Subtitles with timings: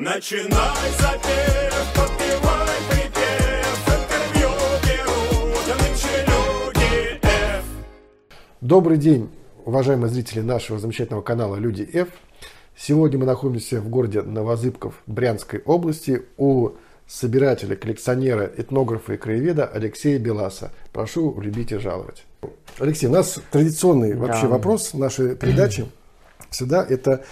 [0.00, 4.48] Начинай запев, подпевай припев, интервью
[4.86, 7.64] берут нынче люди F.
[8.60, 9.28] Добрый день,
[9.64, 12.10] уважаемые зрители нашего замечательного канала «Люди F».
[12.76, 16.74] Сегодня мы находимся в городе Новозыбков Брянской области у
[17.08, 20.70] собирателя, коллекционера, этнографа и краеведа Алексея Беласа.
[20.92, 22.24] Прошу любить и жаловать.
[22.78, 25.88] Алексей, у нас традиционный вообще вопрос нашей передачи
[26.50, 27.24] всегда это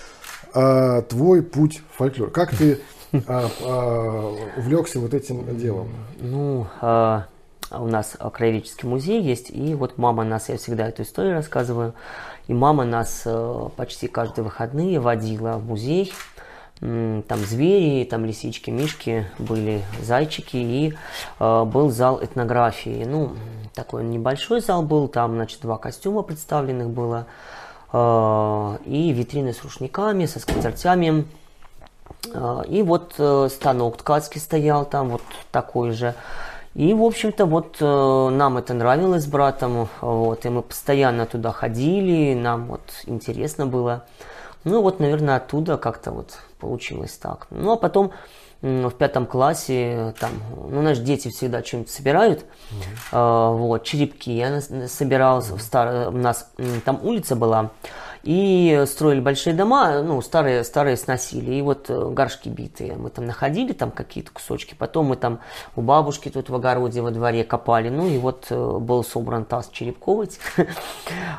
[0.56, 2.30] а, твой путь в фольклор.
[2.30, 2.80] Как ты
[3.12, 5.90] а, а, увлекся вот этим делом?
[6.18, 7.26] Ну, а,
[7.70, 11.94] у нас краеведческий музей есть, и вот мама нас, я всегда эту историю рассказываю,
[12.48, 16.12] и мама нас а, почти каждые выходные водила в музей,
[16.78, 20.94] там звери, там лисички, мишки были, зайчики, и
[21.40, 23.04] э, был зал этнографии.
[23.06, 23.32] Ну,
[23.72, 27.55] такой небольшой зал был, там, значит, два костюма представленных было, э,
[28.84, 31.26] и витрины с рушниками, со скатертями.
[32.32, 36.14] Э, И вот э, станок ткацкий стоял там, вот такой же.
[36.74, 41.50] И, в общем-то, вот э, нам это нравилось с братом, вот, и мы постоянно туда
[41.52, 44.04] ходили, нам вот интересно было.
[44.64, 47.46] Ну, вот, наверное, оттуда как-то вот получилось так.
[47.50, 48.12] Ну, а потом
[48.66, 50.30] в пятом классе, там,
[50.70, 52.44] ну, знаешь, дети всегда что-нибудь собирают,
[53.12, 56.08] А, вот, черепки я собирал, в стар...
[56.08, 56.50] у нас
[56.84, 57.70] там улица была,
[58.26, 62.96] и строили большие дома, ну, старые, старые сносили, и вот э, горшки битые.
[62.96, 65.38] Мы там находили там какие-то кусочки, потом мы там
[65.76, 69.68] у бабушки тут в огороде во дворе копали, ну, и вот э, был собран таз
[69.72, 70.40] черепков этих.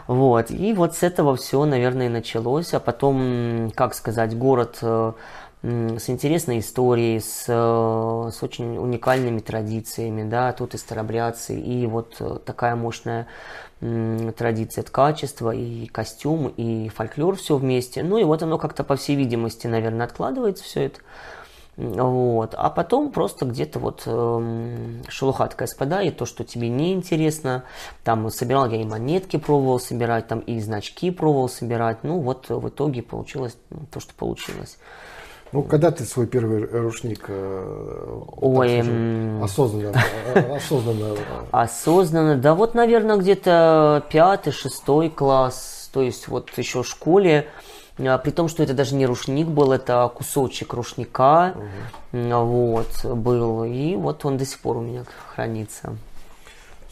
[0.08, 5.12] Вот, и вот с этого все, наверное, началось, а потом, как сказать, город э,
[5.64, 12.16] с интересной историей, с, э, с очень уникальными традициями, да, тут и старобрядцы, и вот
[12.20, 13.28] э, такая мощная
[13.80, 18.02] традиция ткачества, и костюм, и фольклор все вместе.
[18.02, 21.00] Ну и вот оно как-то, по всей видимости, наверное, откладывается все это.
[21.78, 22.56] Вот.
[22.58, 27.66] А потом просто где-то вот эм, шелуха такая спадает, то, что тебе не интересно.
[28.04, 32.04] Там собирал я и монетки пробовал собирать, там и значки пробовал собирать.
[32.04, 33.58] Ну вот в итоге получилось
[33.92, 34.80] то, что получилось.
[35.54, 39.44] Ну, когда ты свой первый рушник э, Ой, скажем, м.
[39.44, 39.94] осознанно,
[40.36, 41.18] э, осознанно э,
[41.52, 47.48] Осознанно, да вот, наверное, где-то пятый, шестой класс, то есть вот еще в школе,
[48.00, 51.56] а, при том, что это даже не рушник был, это кусочек рушника,
[52.12, 55.96] м, вот, был, и вот он до сих пор у меня хранится.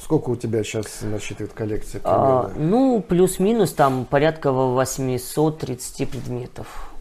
[0.01, 6.94] сколько у тебя сейчас насчитывает коллекция А, ну, плюс-минус там порядка 830 предметов.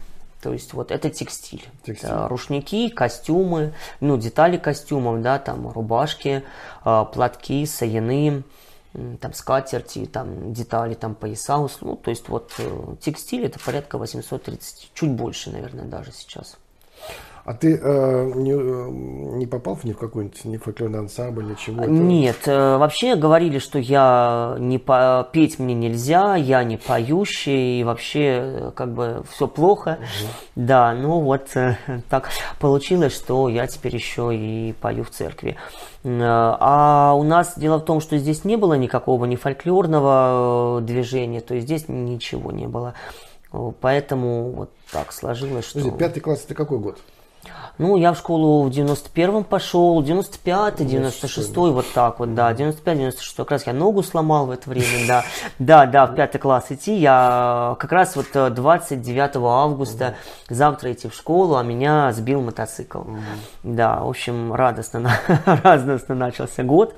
[0.45, 1.63] То есть вот это текстиль.
[1.83, 2.07] Текстиль.
[2.07, 6.43] Это рушники, костюмы, ну, детали костюмов, да, там рубашки,
[6.83, 8.43] а, платки, саяны,
[9.19, 14.91] там скатерти, там детали, там пояса, ну, то есть вот э, текстиль это порядка 830,
[14.93, 16.57] чуть больше, наверное, даже сейчас.
[17.45, 18.89] А ты э, не, э,
[19.37, 21.83] не попал ни в какой-нибудь ни фольклорный ансамбль, ничего?
[21.83, 25.29] Это- Нет, э, вообще говорили, что я не по...
[25.31, 29.99] петь мне нельзя, я не поющий, и вообще э, как бы все плохо.
[30.55, 31.77] Да, ну вот э,
[32.09, 32.29] так
[32.59, 35.55] получилось, что я теперь еще и пою в церкви.
[36.03, 41.41] Э, А у нас дело в том, что здесь не было никакого ни фольклорного движения,
[41.41, 42.95] то есть здесь ничего не было.
[43.81, 45.79] Поэтому вот так сложилось, что...
[45.79, 46.97] Подожди, пятый класс это какой год?
[47.77, 53.51] Ну, я в школу в 91-м пошел, 95-й, 96-й, вот так вот, да, 95-96, как
[53.51, 55.25] раз я ногу сломал в это время, да,
[55.59, 60.15] да, да, в пятый класс идти, я как раз вот э, 29 августа
[60.49, 63.01] завтра идти в школу, а меня сбил мотоцикл,
[63.63, 65.11] да, в общем, радостно,
[65.45, 66.95] радостно начался год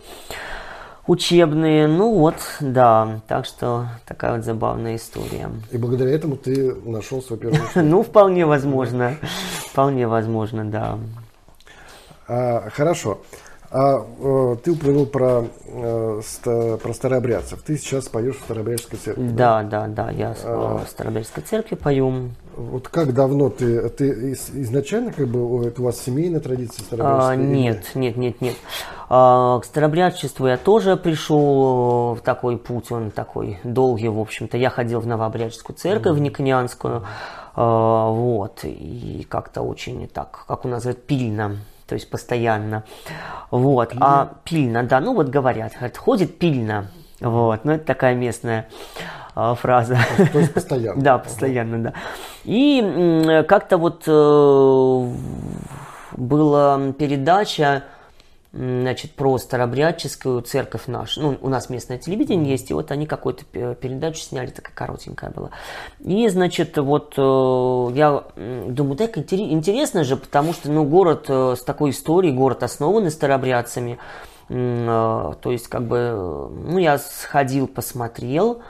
[1.07, 5.49] учебный, ну вот, да, так что такая вот забавная история.
[5.71, 7.59] И благодаря этому ты нашел свой первый.
[7.75, 9.15] Ну, вполне возможно,
[9.71, 10.99] вполне возможно, да.
[12.27, 13.19] А, хорошо.
[13.69, 17.61] А э, ты упомянул про, э, ста- про старообрядцев.
[17.63, 19.27] Ты сейчас поешь в старообрядческой церкви.
[19.27, 22.29] Да, да, да, я с- в Старобельской церкви пою.
[22.57, 26.85] Вот как давно ты, ты из- изначально как бы это у вас семейная традиция А,
[26.85, 27.35] старообрядческая?
[27.35, 28.55] или нет, нет, нет, нет.
[29.09, 34.57] А, к старобрядчеству я тоже пришел в такой путь, он такой долгий, в общем-то.
[34.57, 37.03] Я ходил в новообрядческую церковь, в Никонянскую,
[37.55, 42.85] а, вот, и как-то очень так, как у нас говорят, пильно, то есть постоянно.
[43.51, 46.87] Вот, а пильно, да, ну вот говорят, говорят, ходит пильно,
[47.19, 48.67] вот, ну это такая местная
[49.39, 49.99] а, фраза.
[50.33, 50.99] То есть постоянно.
[50.99, 51.93] Да, постоянно, да.
[52.43, 52.81] И
[53.47, 55.07] как-то вот э,
[56.17, 57.83] была передача
[58.51, 61.21] значит, про старообрядческую церковь нашу.
[61.21, 65.29] Ну, у нас местное телевидение есть, и вот они какую-то пе- передачу сняли, такая коротенькая
[65.29, 65.51] была.
[65.99, 71.55] И, значит, вот э, я думаю, так интере- интересно же, потому что, ну, город э,
[71.55, 72.63] с такой историей, город
[74.49, 78.63] М, э, то есть, как бы, ну, я сходил, посмотрел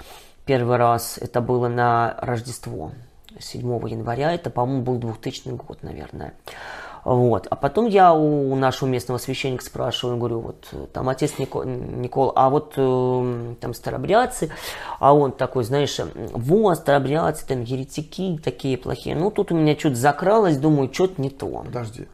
[0.47, 2.91] первый раз, это было на Рождество,
[3.39, 6.33] 7 января, это, по-моему, был 2000 год, наверное.
[7.05, 7.47] Вот.
[7.49, 12.49] А потом я у нашего местного священника спрашиваю, говорю, вот там отец Нико- Никол, а
[12.49, 14.49] вот э, там старобрядцы,
[14.99, 15.97] а он такой, знаешь,
[16.33, 19.15] вот старобрядцы, там еретики такие плохие.
[19.15, 21.47] Ну, тут у меня что-то закралось, думаю, что-то не то.
[21.65, 22.07] Подожди.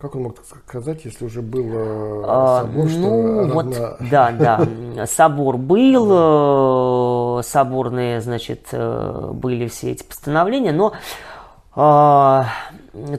[0.00, 4.30] Как он мог сказать, если уже был э, А, собор, что ну, вот, равна- да,
[4.96, 6.14] да, собор был, э,
[7.42, 10.92] соборные, значит, э, были все эти постановления, но
[11.72, 12.46] а,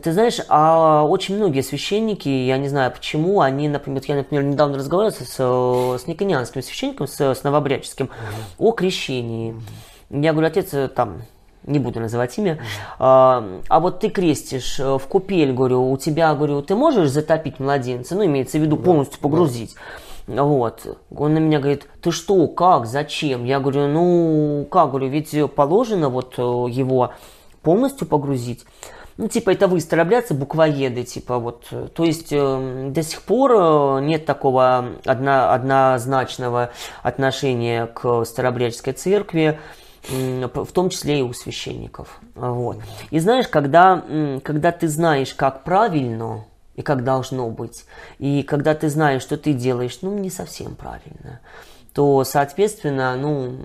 [0.04, 4.78] ты знаешь, а очень многие священники, я не знаю почему, они, например, я, например, недавно
[4.78, 8.10] разговаривал с, с никонианским священником, с, с новобрядческим,
[8.58, 9.56] о крещении.
[10.10, 11.22] Я говорю, отец, э, там,
[11.64, 12.60] не буду называть имя,
[13.00, 17.60] а, а вот ты крестишь э, в купель, говорю, у тебя, говорю, ты можешь затопить
[17.60, 19.76] младенца, ну, имеется в виду полностью погрузить.
[20.28, 21.00] Вот.
[21.16, 23.44] Он на меня говорит, ты что, как, зачем?
[23.46, 27.14] Я говорю, ну, как, говорю, ведь положено вот э, его
[27.62, 28.66] полностью погрузить.
[29.18, 31.68] Ну, типа, это вы, старообрядцы, буквоеды, типа, вот.
[31.94, 36.72] То есть, э, до сих пор э, нет такого одно- однозначного
[37.04, 39.60] отношения к старообрядческой церкви,
[40.10, 42.20] в том числе и у священников.
[42.34, 42.78] Вот.
[43.12, 44.04] И знаешь, когда,
[44.44, 46.46] когда ты знаешь, как правильно
[46.76, 47.86] и как должно быть,
[48.20, 51.40] и когда ты знаешь, что ты делаешь, ну, не совсем правильно,
[51.94, 53.58] то, соответственно, ну,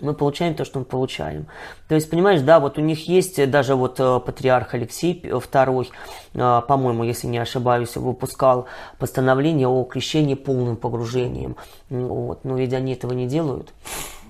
[0.00, 1.46] мы получаем то, что мы получаем.
[1.88, 5.86] То есть, понимаешь, да, вот у них есть даже вот э, патриарх Алексей II,
[6.34, 8.66] э, по-моему, если не ошибаюсь, выпускал
[8.98, 11.56] постановление о крещении полным погружением.
[11.88, 13.72] Вот, но ведь они этого не делают.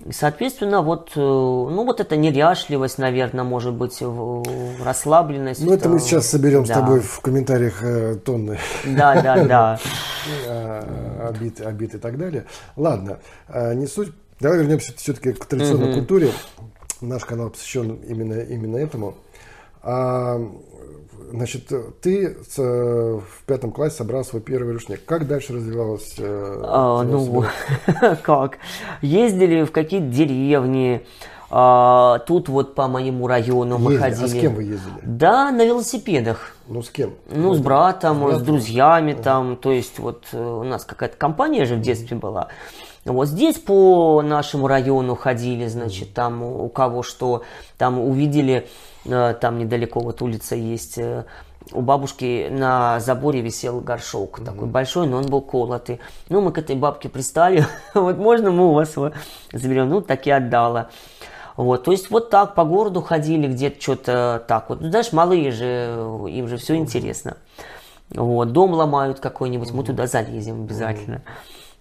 [0.05, 4.03] И, соответственно, вот, э, ну, вот эта неряшливость, наверное, может быть,
[4.85, 5.65] расслабленность.
[5.65, 6.77] Ну, это мы э, сейчас соберем с да.
[6.77, 9.79] тобой в комментариях э, тонны Да, да, да.
[10.47, 12.45] э, обид, обид и так далее.
[12.77, 13.19] Ладно,
[13.49, 14.13] э, не суть.
[14.41, 16.31] Давай вернемся все-таки к традиционной культуре.
[17.01, 19.15] Наш канал посвящен именно, именно этому.
[19.83, 20.41] А,
[21.31, 21.71] значит,
[22.03, 22.63] ты с, э,
[23.21, 25.05] в пятом классе собрал свой первый рушник.
[25.05, 26.15] Как дальше развивалось?
[26.19, 27.45] э, А, ну,
[28.23, 28.59] как?
[29.03, 31.07] Ездили в какие-то деревни.
[31.51, 34.11] а, тут вот по моему району мы Ездили.
[34.11, 34.25] ходили.
[34.25, 34.95] А с кем вы ездили?
[35.03, 36.57] Да, на велосипедах.
[36.67, 37.15] Ну, с кем?
[37.31, 38.45] Ну, с братом, с братом.
[38.45, 39.57] друзьями там.
[39.57, 42.49] То есть вот э, у нас какая-то компания же в детстве была.
[43.07, 47.45] Вот здесь по нашему району ходили, значит, там у кого что,
[47.79, 48.69] там увидели,
[49.05, 51.25] э, там недалеко вот улица есть, э,
[51.71, 56.01] у бабушки на заборе висел горшок такой большой, но он был колотый.
[56.29, 57.65] Ну, мы к этой бабке пристали,
[57.95, 59.13] вот можно мы у вас его
[59.53, 59.89] заберем?
[59.89, 60.89] Ну, так и отдала.
[61.57, 64.81] Вот, то есть вот так по городу ходили, где-то что-то так вот.
[64.81, 67.37] Ну, знаешь, малые же, им же все интересно.
[68.11, 71.23] Вот, дом ломают какой-нибудь, мы туда залезем обязательно.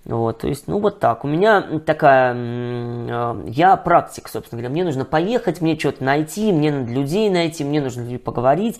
[0.05, 1.25] Вот, то есть, ну вот так.
[1.25, 4.71] У меня такая, э, я практик, собственно говоря.
[4.71, 8.77] Мне нужно поехать, мне что-то найти, мне надо людей найти, мне нужно поговорить,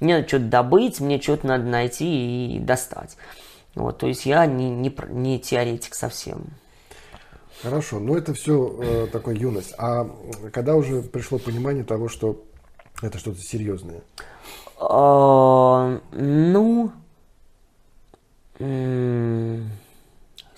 [0.00, 3.16] мне надо что-то добыть, мне что-то надо найти и достать.
[3.74, 6.44] Вот, то есть я не, не, не теоретик совсем.
[7.62, 9.74] Хорошо, ну это все такой юность.
[9.78, 10.06] А
[10.52, 12.44] когда уже пришло понимание того, что
[13.00, 14.02] это что-то серьезное?
[14.78, 16.92] А, ну,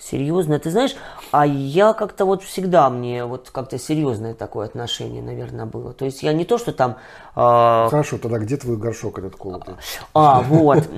[0.09, 0.95] серьезно, ты знаешь,
[1.31, 5.93] а я как-то вот всегда мне вот как-то серьезное такое отношение, наверное, было.
[5.93, 6.97] То есть я не то, что там
[7.35, 9.75] а, Хорошо, тогда где твой горшок этот колотый?
[10.13, 10.89] А, вот,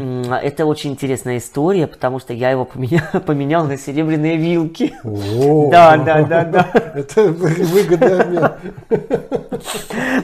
[0.42, 4.94] это очень интересная история, потому что я его поменял, поменял на серебряные вилки.
[5.04, 6.70] Да, да, да, да.
[6.96, 8.52] Это выгодный обмен.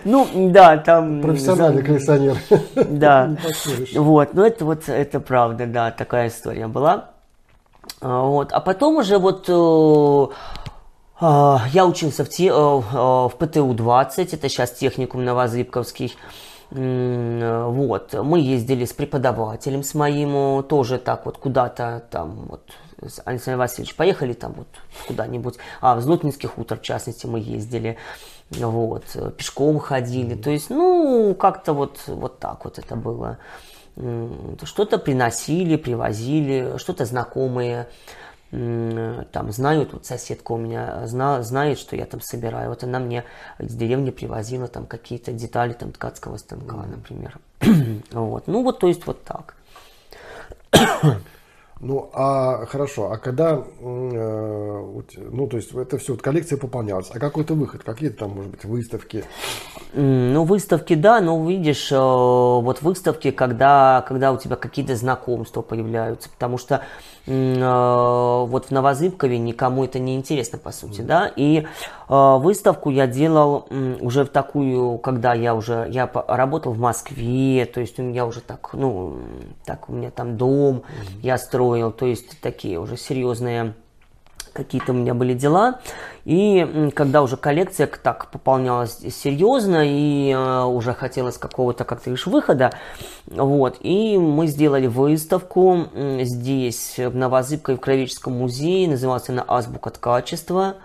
[0.06, 1.22] Ну, да, там...
[1.22, 2.38] Профессиональный коллекционер.
[2.76, 3.36] Да.
[3.96, 7.17] Вот, ну это вот, это правда, да, такая история была.
[8.02, 10.34] А, Вот, а потом уже вот э,
[11.20, 16.16] а, я учился в, те- э, в ПТУ-20, это сейчас техникум Новозыбковский.
[16.72, 22.62] Э, Вот, мы ездили с преподавателем, с моим, э, тоже так вот куда-то там вот,
[23.02, 24.68] с Александр Васильевич, поехали там вот
[25.08, 27.98] куда-нибудь, а в Злотнинских утр, в частности, мы ездили,
[28.52, 33.38] вот, э, пешком ходили, то есть, ну, как-то вот, вот так вот это было.
[34.64, 37.88] Что-то приносили, привозили, что-то знакомые,
[38.52, 42.70] там знают, вот соседка у меня зна- знает, что я там собираю.
[42.70, 43.26] Вот она мне
[43.60, 47.40] из деревни привозила там какие-то детали там ткацкого станка, например.
[48.12, 48.48] вот.
[48.48, 49.56] Ну вот, то есть вот так.
[51.80, 57.20] Ну, а хорошо, а когда, э, ну, то есть это все, вот коллекция пополнялась, а
[57.20, 59.24] какой-то выход, какие-то там, может быть, выставки?
[59.94, 66.30] Ну, выставки, да, но видишь, э, вот выставки, когда, когда у тебя какие-то знакомства появляются,
[66.30, 66.82] потому что
[67.28, 71.68] э, вот в Новозыбкове никому это не интересно, по сути, да, и
[72.10, 73.68] выставку я делал
[74.00, 78.40] уже в такую, когда я уже, я работал в Москве, то есть у меня уже
[78.40, 79.18] так, ну,
[79.66, 80.84] так, у меня там дом
[81.22, 83.74] я строил, то есть такие уже серьезные
[84.58, 85.80] какие-то у меня были дела.
[86.26, 92.26] И когда уже коллекция так пополнялась серьезно, и э, уже хотелось какого-то, как ты говоришь,
[92.26, 92.72] выхода,
[93.28, 95.86] вот, и мы сделали выставку
[96.22, 100.76] здесь, в Новозыбкове, в Кровеческом музее, назывался она «Азбука качества».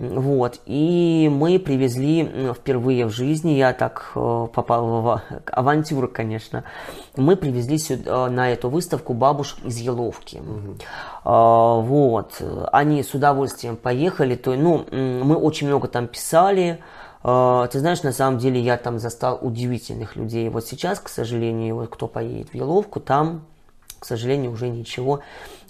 [0.00, 6.62] Вот, и мы привезли впервые в жизни, я так э, попал в ава- авантюру, конечно,
[7.16, 10.40] мы привезли сюда, на эту выставку бабушек из Еловки.
[11.24, 12.40] А, вот,
[12.70, 16.78] они с удовольствием поехали, то, ну, мы очень много там писали,
[17.22, 20.48] А, ты знаешь, на самом деле я там застал удивительных людей.
[20.48, 23.42] Вот сейчас, к сожалению, вот кто поедет в Еловку, там,
[23.98, 25.20] к сожалению, уже ничего.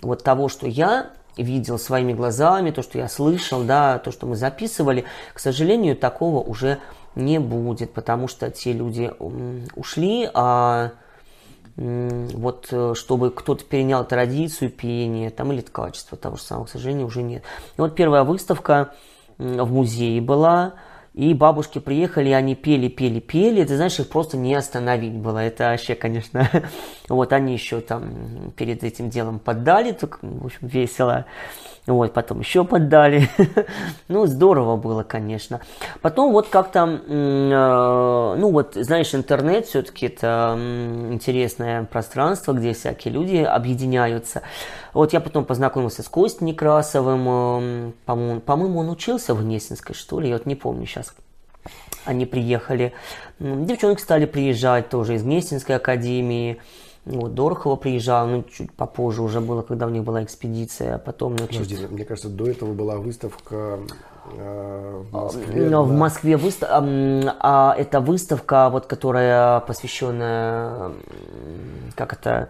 [0.03, 4.37] Вот того, что я видел своими глазами, то, что я слышал, да, то, что мы
[4.37, 6.79] записывали, к сожалению, такого уже
[7.15, 9.11] не будет, потому что те люди
[9.75, 10.93] ушли, а
[11.77, 17.07] вот э, чтобы кто-то перенял традицию пения там, или качество того же самого, к сожалению,
[17.07, 17.45] уже нет.
[17.77, 18.95] И вот первая выставка
[19.39, 20.75] в музее была,
[21.19, 23.65] и бабушки приехали, они пели, пели, пели.
[23.65, 25.41] Ты знаешь, их просто не остановить было.
[25.41, 26.49] Это вообще, конечно,
[27.09, 31.27] вот они еще там перед этим делом поддали, так, в общем, весело.
[31.89, 33.31] Вот, потом еще поддали.
[34.09, 35.63] ну, здорово было, конечно.
[36.03, 40.55] Потом вот как-то, э, ну вот, знаешь, интернет все-таки это
[41.11, 44.43] интересное пространство, где всякие люди объединяются.
[44.93, 50.21] Вот я потом познакомился с Костей Некрасовым, эм, по-моему, по-моему, он учился в Гнесинской, что
[50.21, 51.15] ли, я вот не помню сейчас.
[52.05, 52.93] Они приехали.
[53.41, 56.61] Девчонки стали приезжать тоже из Гнесинской академии.
[57.11, 61.37] Вот, Дорохова приезжал, ну, чуть попозже уже было, когда у них была экспедиция, а потом,
[61.39, 63.79] чуть- Подожди, мне кажется, до этого была выставка
[64.37, 65.71] э, в Москве.
[65.71, 65.95] Но в да.
[65.95, 70.93] Москве выста- ам, а, это выставка, вот, которая посвященная,
[71.95, 72.49] как это,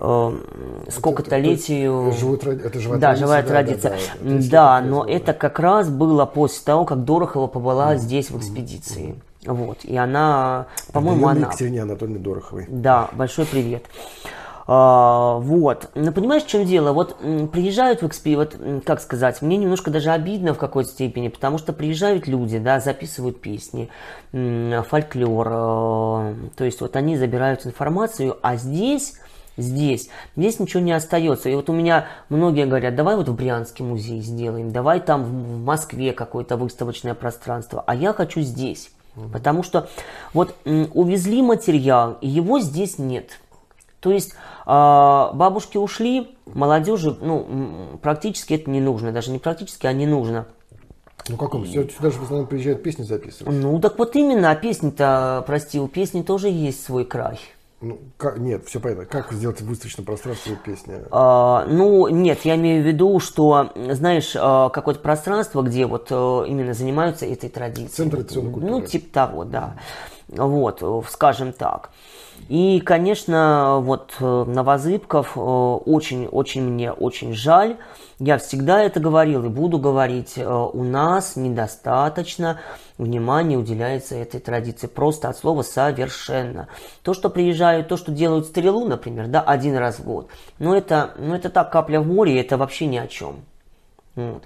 [0.00, 0.42] эм,
[0.90, 2.12] сколько-то летию.
[2.18, 3.90] Живой тради- это живая да, традиция, живая да, традиция.
[4.20, 8.38] да, да, Да, но это как раз было после того, как Дорохова побыла здесь в
[8.38, 9.14] экспедиции.
[9.46, 11.46] Вот, и она, по-моему, она...
[11.46, 12.66] Екатерине Анатольевне Дороховой.
[12.68, 13.84] Да, большой привет.
[14.68, 15.90] А, вот.
[15.94, 16.92] Но понимаешь, в чем дело?
[16.92, 17.18] Вот
[17.52, 21.72] приезжают в экспи, вот, как сказать, мне немножко даже обидно в какой-то степени, потому что
[21.72, 23.88] приезжают люди, да, записывают песни,
[24.32, 29.14] фольклор, э, то есть вот они забирают информацию, а здесь
[29.58, 31.48] Здесь, здесь ничего не остается.
[31.48, 35.64] И вот у меня многие говорят, давай вот в Брянский музей сделаем, давай там в
[35.64, 38.90] Москве какое-то выставочное пространство, а я хочу здесь.
[39.32, 39.88] Потому что
[40.34, 43.40] вот увезли материал, его здесь нет.
[44.00, 44.34] То есть
[44.66, 50.46] а, бабушки ушли, молодежи, ну, практически это не нужно, даже не практически, а не нужно.
[51.28, 51.66] Ну каком?
[51.66, 53.54] Сюда, сюда же в основном приезжают песни записывать.
[53.54, 57.40] Ну, так вот именно, а песни-то, прости, у песни тоже есть свой край.
[57.86, 59.04] Ну, как- нет, все понятно.
[59.04, 60.94] Как сделать в выставочном пространстве песни?
[61.10, 66.44] А, ну, нет, я имею в виду, что, знаешь, а, какое-то пространство, где вот э,
[66.48, 67.88] именно занимаются этой традицией.
[67.90, 68.72] Центр традиционной культуры.
[68.72, 69.76] Ну, типа того, да.
[70.28, 71.90] Вот, э, скажем так.
[72.48, 77.76] И, конечно, вот э, Новозыбков очень-очень мне очень жаль.
[78.18, 80.34] Я всегда это говорил и буду говорить.
[80.36, 82.60] э, У нас недостаточно
[82.98, 84.86] внимания уделяется этой традиции.
[84.86, 86.68] Просто от слова совершенно.
[87.02, 90.28] То, что приезжают, то, что делают стрелу, например, да, один раз в год.
[90.58, 93.36] Но это, ну, это так капля в море, это вообще ни о чем.
[94.14, 94.42] Вот.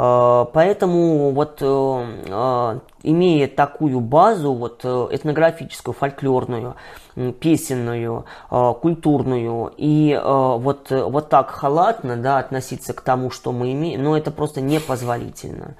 [0.00, 6.76] Э, Поэтому вот э, э, имея такую базу вот этнографическую, фольклорную,
[7.40, 14.14] песенную, культурную и вот вот так халатно, да, относиться к тому, что мы имеем, ну
[14.14, 15.74] это просто непозволительно.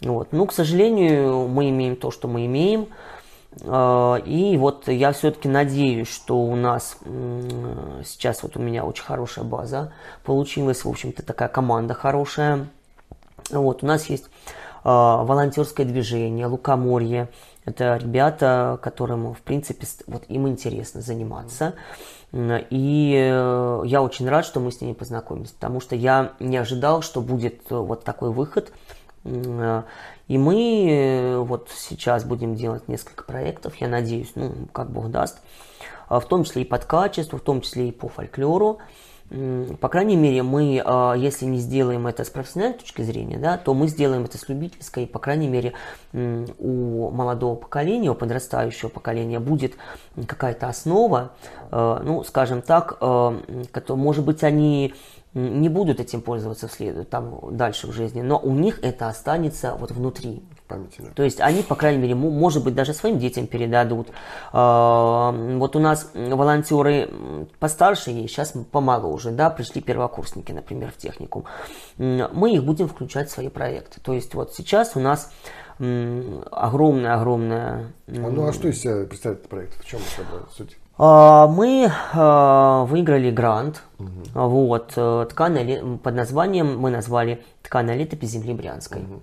[0.00, 0.28] Вот.
[0.32, 2.88] Ну, к сожалению, мы имеем то, что мы имеем.
[3.54, 6.98] И вот я все-таки надеюсь, что у нас
[8.04, 9.92] сейчас вот у меня очень хорошая база
[10.24, 12.66] получилась, в общем-то такая команда хорошая.
[13.60, 14.28] Вот, у нас есть э,
[14.84, 17.28] волонтерское движение Лукоморье.
[17.64, 21.74] Это ребята, которым, в принципе, вот им интересно заниматься.
[22.32, 27.02] И э, я очень рад, что мы с ними познакомились, потому что я не ожидал,
[27.02, 28.72] что будет вот такой выход.
[29.24, 29.82] Э,
[30.28, 35.38] И мы э, вот сейчас будем делать несколько проектов, я надеюсь, ну, как Бог даст,
[36.08, 38.78] а, в том числе и под качество, в том числе и по фольклору.
[39.28, 43.72] По крайней мере, мы, э, если не сделаем это с профессиональной точки зрения, да, то
[43.72, 45.72] мы сделаем это с любительской, по крайней мере,
[46.12, 49.74] у молодого поколения, у подрастающего поколения будет
[50.26, 51.32] какая-то основа,
[51.70, 54.94] э, ну, скажем так, которая, может быть, они
[55.34, 59.90] не будут этим пользоваться вслед, там, дальше в жизни, но у них это останется вот
[59.90, 61.08] внутри, В памяти, да.
[61.14, 64.08] то есть они, по крайней мере, мо- может быть, даже своим детям передадут.
[64.52, 67.08] Вот у нас волонтеры
[67.58, 71.44] постарше сейчас помоложе, да, пришли первокурсники, например, в техникум.
[71.98, 74.00] Мы их будем включать в свои проекты.
[74.00, 75.30] То есть вот сейчас у нас
[76.50, 79.80] огромная-огромная А Ну а что из себя представляет этот проект?
[79.82, 80.76] В чем это суть?
[80.98, 83.82] а, Мы а, выиграли грант
[84.34, 89.02] вот, э, тканая ле- под названием мы назвали «Тканая летопись земли Брянской».
[89.02, 89.20] А,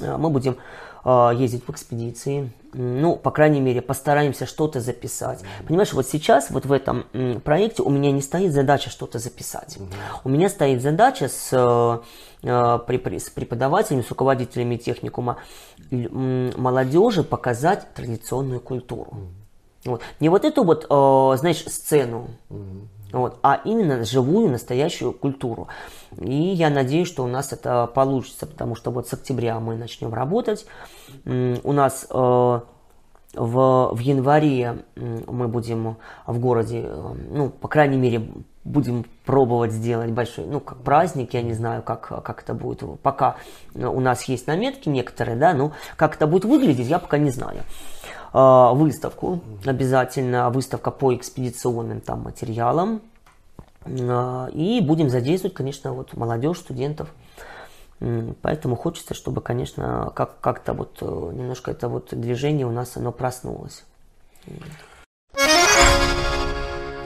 [0.00, 0.56] Мы будем
[1.04, 5.40] а, ездить в экспедиции, ну, по крайней мере, постараемся что-то записать.
[5.66, 7.06] Понимаешь, вот сейчас, вот в этом
[7.44, 9.78] проекте у меня не стоит задача что-то записать.
[10.24, 11.98] У меня стоит задача с, э,
[12.46, 15.38] э, с преподавателями, с руководителями техникума
[15.90, 19.14] молодежи показать традиционную культуру.
[19.84, 20.02] Вот.
[20.20, 22.28] Не вот эту вот, э, знаешь, сцену,
[23.12, 25.68] вот, а именно живую, настоящую культуру.
[26.18, 30.12] И я надеюсь, что у нас это получится, потому что вот с октября мы начнем
[30.12, 30.66] работать.
[31.24, 32.14] У нас э,
[33.34, 35.96] в, в январе мы будем
[36.26, 38.28] в городе, э, ну, по крайней мере,
[38.64, 42.82] будем пробовать сделать большой, ну, как праздник, я не знаю, как, как это будет.
[43.00, 43.36] Пока
[43.74, 47.62] у нас есть наметки некоторые, да, но как это будет выглядеть, я пока не знаю.
[48.40, 53.02] А, Выставку обязательно, выставка по экспедиционным там материалам.
[53.84, 57.08] А, И будем задействовать, конечно, вот молодежь, студентов.
[58.42, 63.10] Поэтому хочется, чтобы, конечно, как- как-то вот э, немножко это вот движение у нас оно
[63.10, 63.82] проснулось.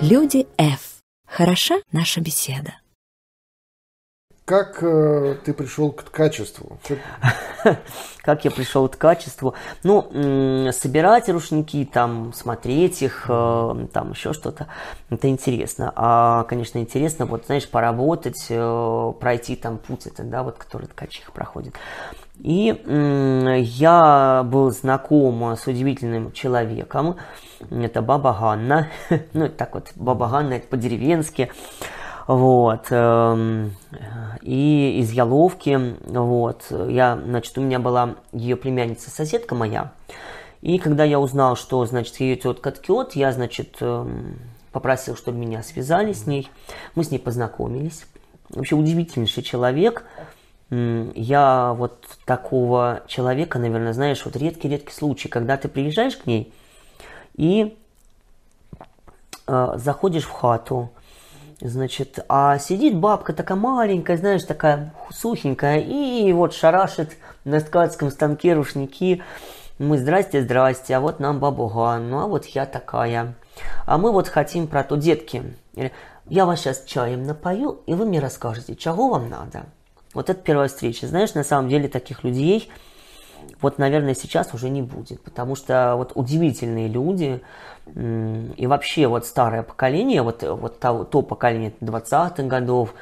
[0.03, 0.99] Люди F.
[1.27, 2.75] Хороша наша беседа.
[4.53, 6.77] Как э, ты пришел к качеству?
[8.21, 9.55] Как я пришел к качеству?
[9.83, 14.67] Ну, собирать рушники, там, смотреть их, э, там, еще что-то,
[15.09, 15.91] это интересно.
[15.97, 21.33] А, конечно, интересно, вот, знаешь, поработать, э, пройти там путь, это, да, вот, который ткачиха
[21.33, 21.75] проходит.
[22.39, 22.79] И
[23.65, 27.17] я был знаком с удивительным человеком,
[27.71, 28.89] это Баба Ганна,
[29.33, 31.51] ну, так вот, Баба Ганна, это по-деревенски,
[32.27, 33.75] вот, эм,
[34.43, 39.93] и из Яловки, вот, я, значит, у меня была ее племянница, соседка моя,
[40.61, 44.39] и когда я узнал, что, значит, ее тетка ткет, я, значит, эм,
[44.71, 46.49] попросил, чтобы меня связали с ней,
[46.95, 48.07] мы с ней познакомились,
[48.51, 50.05] вообще удивительнейший человек,
[50.71, 56.55] я вот такого человека, наверное, знаешь, вот редкий-редкий случай, когда ты приезжаешь к ней
[57.37, 57.77] и
[59.47, 60.91] э, заходишь в хату,
[61.69, 68.55] значит, а сидит бабка такая маленькая, знаешь, такая сухенькая, и вот шарашит на ткацком станке
[68.55, 69.23] рушники.
[69.79, 73.35] Мы, здрасте, здрасте, а вот нам бабу Ганну, а вот я такая.
[73.87, 75.57] А мы вот хотим про то, детки,
[76.27, 79.67] я вас сейчас чаем напою, и вы мне расскажете, чего вам надо.
[80.15, 81.07] Вот это первая встреча.
[81.07, 82.71] Знаешь, на самом деле таких людей,
[83.63, 87.41] вот, наверное, сейчас уже не будет, потому что вот удивительные люди,
[87.97, 92.95] и вообще вот старое поколение, вот, вот то, то поколение 20-х годов,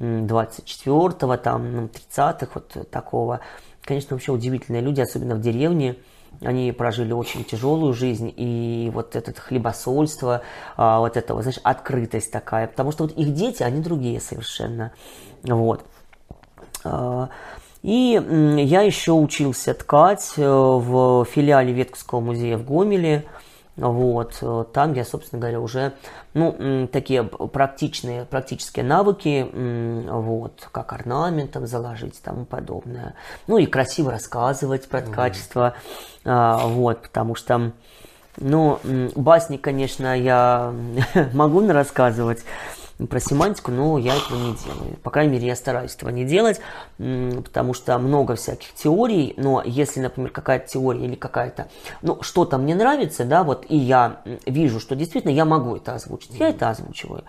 [0.00, 3.40] м, 24-го, там, ну, 30-х, вот такого,
[3.82, 5.96] конечно, вообще удивительные люди, особенно в деревне,
[6.42, 10.42] они прожили очень тяжелую жизнь, и вот это хлебосольство,
[10.76, 14.92] а, вот это, вот, знаешь, открытость такая, потому что вот их дети, они другие совершенно,
[15.42, 15.84] вот.
[17.82, 18.20] И
[18.58, 23.24] я еще учился ткать э, в филиале Ветковского музея в Гомеле.
[23.76, 25.92] Вот, э, там я, собственно говоря, уже,
[26.34, 29.48] ну, такие практичные, практические навыки,
[30.10, 33.14] вот, как орнаментом заложить и тому подобное.
[33.46, 35.74] Ну, и красиво рассказывать про ткачество,
[36.24, 37.70] а, вот, потому что,
[38.36, 38.80] ну,
[39.14, 40.74] басни, конечно, я
[41.32, 42.42] могу рассказывать,
[43.06, 44.96] про семантику, но я этого не делаю.
[45.02, 46.60] По крайней мере, я стараюсь этого не делать,
[46.98, 51.68] потому что много всяких теорий, но если, например, какая-то теория или какая-то,
[52.02, 56.34] ну, что-то мне нравится, да, вот, и я вижу, что действительно я могу это озвучить,
[56.38, 57.22] я это озвучиваю.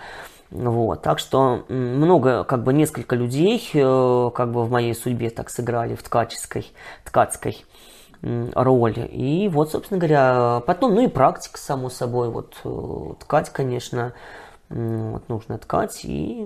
[0.49, 5.51] Вот, так что много, как бы несколько людей, э, как бы в моей судьбе так
[5.51, 6.65] сыграли в ткаческой,
[7.05, 7.63] ткацкой
[8.23, 8.95] м, роль.
[9.11, 14.13] И вот, собственно говоря, потом, ну и практика, само собой, вот э, ткать, конечно,
[14.69, 16.45] Вот, нужно ткать и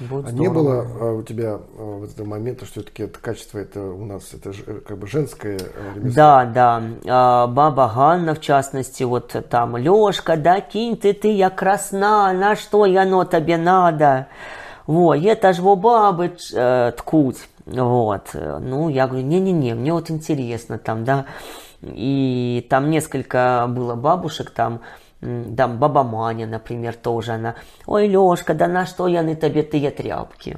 [0.00, 3.58] будет А не было а, у тебя а, вот этого момента, что все-таки это качество
[3.58, 5.58] это у нас это ж- э, как бы женское
[5.94, 6.10] ремесло?
[6.10, 6.82] Да, да.
[7.06, 12.56] А, Баба Ганна, в частности, вот там, Лешка, да кинь ты, ты, я красна, на
[12.56, 14.28] что яно тебе надо?
[14.86, 17.48] Вот, это ж во бабы э, ткуть.
[17.66, 18.30] Вот.
[18.34, 21.26] Ну, я говорю, не-не-не, мне вот интересно там, да.
[21.82, 24.80] И там несколько было бабушек, там,
[25.56, 27.54] там баба Маня, например, тоже она.
[27.86, 30.56] Ой, Лешка, да на что яны тебе тые тряпки?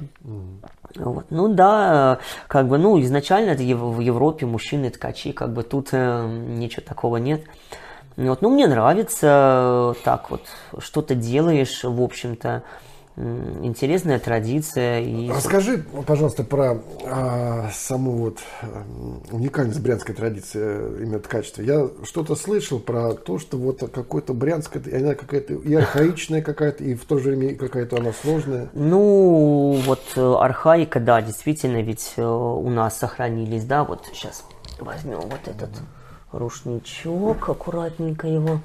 [0.95, 1.25] Вот.
[1.29, 6.27] Ну да, как бы, ну, изначально это в Европе мужчины ткачи, как бы тут э,
[6.27, 7.43] ничего такого нет.
[8.15, 8.41] Вот.
[8.41, 10.41] Ну, мне нравится э, так вот,
[10.79, 12.63] что ты делаешь, в общем-то,
[13.17, 15.01] интересная традиция.
[15.01, 15.29] И...
[15.29, 18.39] Расскажи, пожалуйста, про а, саму вот
[19.31, 21.63] уникальность брянской традиции э, именно ткачества.
[21.63, 26.93] Я что-то слышал про то, что вот какой-то брянская, она какая-то и архаичная какая-то, и
[26.93, 28.69] в то же время какая-то она сложная.
[28.73, 34.43] Ну, вот э, архаика, да, действительно, ведь э, у нас сохранились, да, вот сейчас
[34.79, 35.71] возьмем вот этот
[36.31, 38.59] рушничок, аккуратненько его.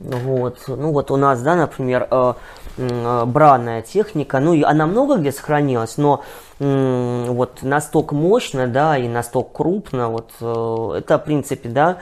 [0.00, 2.34] Вот, ну вот у нас, да, например, э,
[2.76, 6.22] э, бранная техника, ну и она много где сохранилась, но
[6.60, 11.98] вот настолько мощно, да, и настолько крупно, вот э, это, в принципе, да,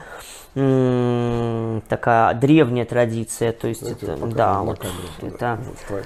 [1.87, 4.95] такая древняя традиция, то есть это, да, вот камеру.
[5.21, 6.03] это Вот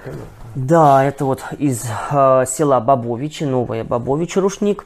[0.56, 4.86] да, это вот из э, села Бабовичи, новая Бабовичи рушник.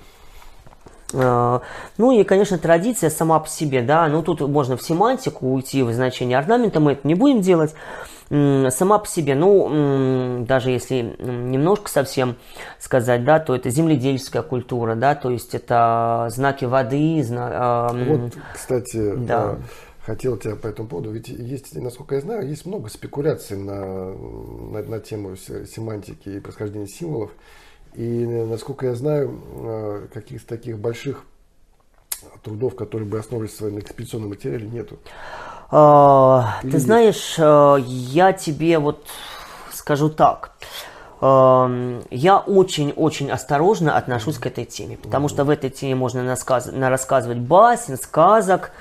[1.15, 1.59] Э,
[1.97, 5.91] ну и, конечно, традиция сама по себе, да, ну тут можно в семантику уйти, в
[5.93, 7.73] значение орнамента, мы это не будем делать.
[8.29, 12.37] Сама по себе, ну, даже если немножко совсем
[12.79, 18.33] сказать, да, то это земледельческая культура, да, то есть это знаки воды, зна- э, Вот,
[18.51, 19.41] кстати, Да.
[19.43, 19.59] а,
[20.03, 21.11] хотел тебя по этому поводу.
[21.11, 26.39] Ведь есть, насколько я знаю, есть много спекуляций на, на, на тему се- семантики и
[26.39, 27.29] происхождения символов.
[27.95, 31.23] И, насколько я знаю, а, каких-то таких больших
[32.43, 34.97] трудов, которые бы основывались на экспедиционном материале, нету.
[35.71, 36.85] А, Ты есть?
[36.85, 39.05] знаешь, э, я тебе вот
[39.73, 40.51] скажу так.
[41.21, 46.71] Эм, Я очень-очень осторожно отношусь к этой теме, потому что в этой теме можно насказ-
[46.71, 48.71] на- рассказывать басен, сказок,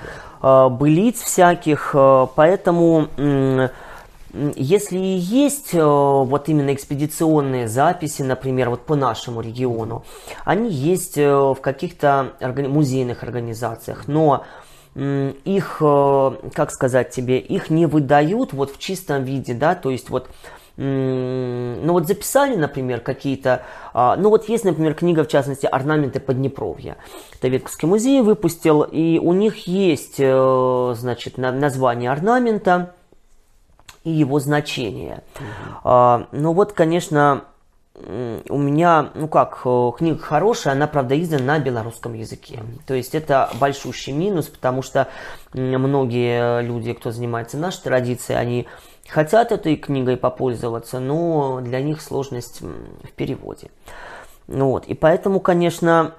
[0.43, 3.07] э, былиц всяких, э, поэтому
[4.55, 10.03] если и есть э, вот именно экспедиционные записи, например, вот по нашему региону,
[10.43, 14.43] они есть э, в каких-то органи- музейных организациях, но
[14.95, 20.09] их, э, как сказать тебе, их не выдают вот в чистом виде, да, то есть
[20.09, 20.27] вот
[20.77, 26.97] ну вот записали, например, какие-то, а, ну вот есть, например, книга, в частности, «Орнаменты Поднепровья».
[27.33, 32.93] Это Ветковский музей выпустил, и у них есть, значит, на- название орнамента
[34.05, 35.23] и его значение.
[35.83, 37.43] А, ну вот, конечно,
[37.97, 42.59] у меня, ну как, э, книга хорошая, она, правда, издана на белорусском языке.
[42.85, 45.07] То есть это большущий минус, потому что
[45.53, 48.67] многие люди, кто занимается нашей традицией, они
[49.07, 53.69] хотят этой книгой попользоваться, но для них сложность в переводе.
[54.47, 54.85] Вот.
[54.87, 56.15] И поэтому, конечно,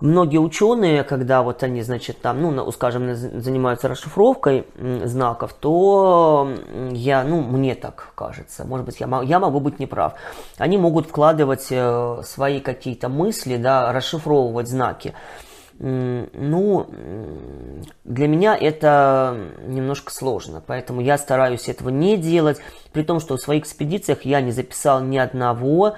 [0.00, 4.66] многие ученые, когда вот они, значит, там, ну, скажем, занимаются расшифровкой
[5.04, 6.50] знаков, то
[6.90, 10.14] я, ну, мне так кажется, может быть, я, я могу быть неправ.
[10.58, 15.14] Они могут вкладывать э, свои какие-то мысли, да, расшифровывать знаки.
[15.82, 16.86] Ну,
[18.04, 19.34] для меня это
[19.66, 22.58] немножко сложно, поэтому я стараюсь этого не делать,
[22.92, 25.94] при том, что в своих экспедициях я не записал ни одного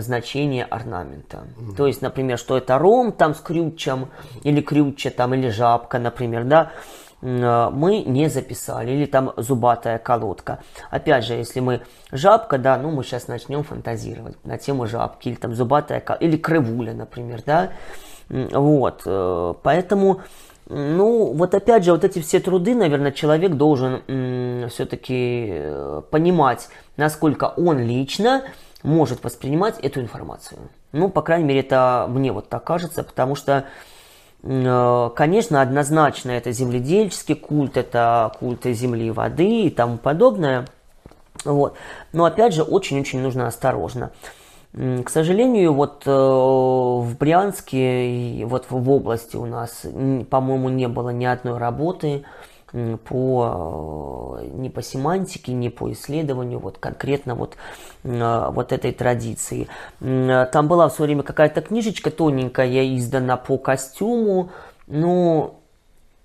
[0.00, 1.44] значения орнамента.
[1.76, 4.08] То есть, например, что это ром там с крючем,
[4.42, 6.72] или крюче там, или жабка, например, да,
[7.20, 10.60] э, мы не записали, или там зубатая колодка.
[10.90, 15.36] Опять же, если мы жабка, да, ну мы сейчас начнем фантазировать на тему жабки, или
[15.36, 17.70] там зубатая колодка, или крывуля, например, да,
[18.28, 20.22] вот, э, поэтому,
[20.68, 25.60] ну, вот опять же, вот эти все труды, наверное, человек должен все-таки
[26.10, 28.42] понимать, насколько он лично
[28.82, 30.58] может воспринимать эту информацию.
[30.92, 33.66] Ну, по крайней мере, это мне вот так кажется, потому что,
[34.42, 40.66] э, конечно, однозначно это земледельческий культ, это культ земли и воды и тому подобное.
[41.44, 41.76] Вот.
[42.12, 44.12] Но опять же, очень-очень нужно осторожно.
[44.72, 49.84] К сожалению, вот э, в Брянске, вот в области у нас,
[50.30, 52.24] по-моему, не было ни одной работы
[52.72, 57.56] по, э, ни по семантике, ни по исследованию вот конкретно вот,
[58.04, 59.68] э, вот этой традиции.
[60.00, 64.50] Э, Там была в свое время какая-то книжечка тоненькая, издана по костюму,
[64.86, 65.60] но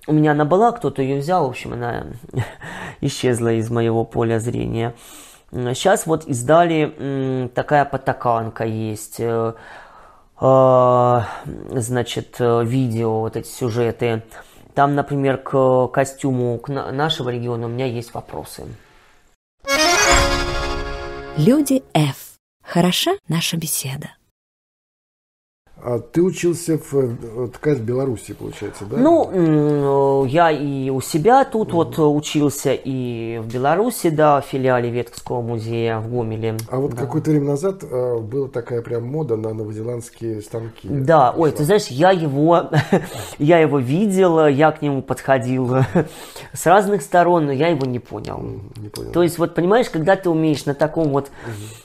[0.07, 2.07] у меня она была, кто-то ее взял, в общем, она
[3.01, 4.93] исчезла из моего поля зрения.
[5.51, 9.21] Сейчас вот издали такая потаканка есть.
[11.71, 14.23] Значит, видео, вот эти сюжеты.
[14.77, 18.67] Там, например, к костюму к на- нашего региона у меня есть вопросы.
[21.35, 22.35] Люди F.
[22.63, 24.11] Хороша наша беседа.
[25.83, 28.97] А ты учился в, в Беларуси, получается, да?
[28.97, 34.89] Ну, я и у себя тут вот э, учился, и в Беларуси, да, в филиале
[34.89, 36.57] Ветковского музея в Гомеле.
[36.71, 37.03] А вот да.
[37.03, 40.87] какое-то время назад э, была такая прям мода на новозеландские станки.
[40.89, 42.71] Да, ой, ты знаешь, я его,
[43.37, 45.77] я его видел, я к нему подходил
[46.53, 48.43] с разных сторон, но я его не понял.
[48.77, 49.11] Не понял.
[49.11, 51.29] То есть, вот понимаешь, когда ты умеешь на таком вот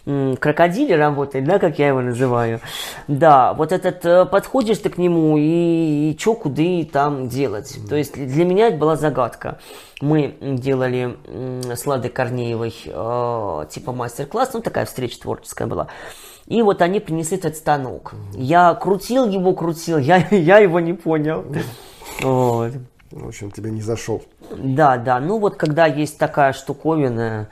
[0.06, 2.60] м, крокодиле работать, да, как я его называю,
[3.06, 7.78] да, вот этот э, подходишь ты к нему и, и чё, куды там делать.
[7.88, 9.58] То есть для меня это была загадка.
[10.00, 11.16] Мы делали
[11.72, 15.88] с Ладой Корнеевой э, типа мастер-класс, ну такая встреча творческая была.
[16.46, 18.14] И вот они принесли этот станок.
[18.34, 21.44] Я крутил его, крутил, я, я его не понял.
[22.20, 22.72] Вот.
[23.10, 24.22] В общем, тебе не зашел.
[24.50, 25.20] Да, да.
[25.20, 27.48] Ну вот когда есть такая штуковина,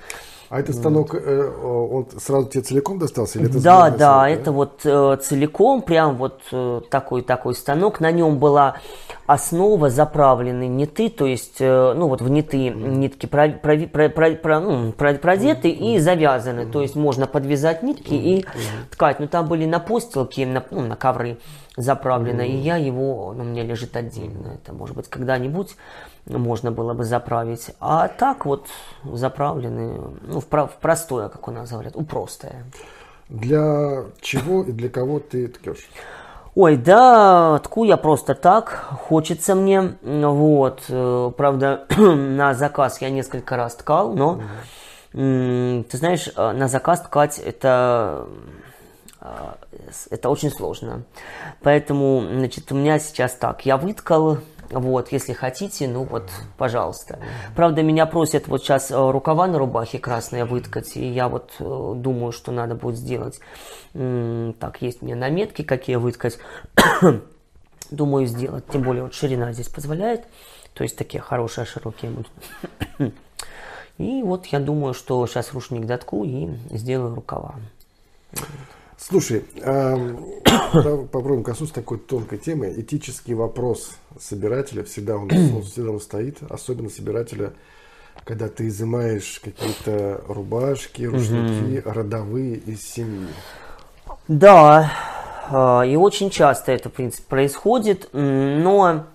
[0.51, 3.39] А этот станок, э, он сразу тебе целиком достался?
[3.39, 8.01] Или это Да, да, станок, это вот э, целиком, прям вот э, такой такой станок.
[8.01, 8.79] На нем была
[9.29, 14.35] основа заправлены ниты, то есть, э, ну вот в ниты нитки про- прови- про- про-
[14.35, 16.67] про- ну, про- продеты и завязаны.
[16.67, 18.45] То есть можно подвязать нитки и
[18.91, 19.21] ткать.
[19.21, 21.39] Но там были на постилки, на, ну, на ковры
[21.77, 24.59] заправлены, и я его, он у меня лежит отдельно.
[24.61, 25.77] Это может быть когда-нибудь
[26.27, 27.71] можно было бы заправить.
[27.81, 28.67] А так вот
[29.05, 32.65] заправлены, ну, в, про- в простое, как у нас говорят, упростое.
[33.29, 35.89] Для чего и для кого ты ткешь?
[36.57, 38.71] Ой, да, тку я просто так,
[39.09, 44.41] хочется мне, вот, э, правда, на заказ я несколько раз ткал, но,
[45.13, 48.27] ты знаешь, э, на заказ ткать это,
[49.21, 49.27] э,
[50.11, 51.05] это очень сложно,
[51.63, 54.39] поэтому, значит, у меня сейчас так, я выткал,
[54.71, 57.19] вот, если хотите, ну вот, пожалуйста.
[57.57, 61.93] Правда, меня просят вот сейчас э, рукава на рубахе красные выткать, и я вот э,
[61.97, 63.41] думаю, что надо будет сделать.
[63.93, 66.39] Так, есть у меня наметки, какие выткать.
[67.91, 70.25] Думаю сделать, тем более вот ширина здесь позволяет.
[70.75, 72.31] То есть такие хорошие, широкие будут.
[73.99, 77.57] И вот я думаю, что сейчас рушник дотку и сделаю рукава.
[79.01, 82.75] Слушай, давай попробуем коснуться такой тонкой темы.
[82.77, 87.55] Этический вопрос собирателя всегда он, он всегда он стоит, особенно собирателя,
[88.25, 93.29] когда ты изымаешь какие-то рубашки, рушники родовые из семьи.
[94.29, 94.93] Да,
[95.51, 99.07] э, и очень часто это, в принципе, происходит, но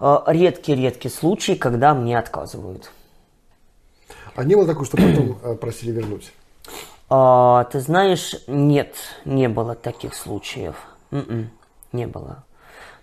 [0.00, 2.90] э, редкий-редкий случай, когда мне отказывают.
[4.34, 6.32] А не было такого, что потом э, просили вернуть?
[7.10, 10.76] А, ты знаешь, нет, не было таких случаев.
[11.10, 11.50] М-м,
[11.92, 12.44] не было.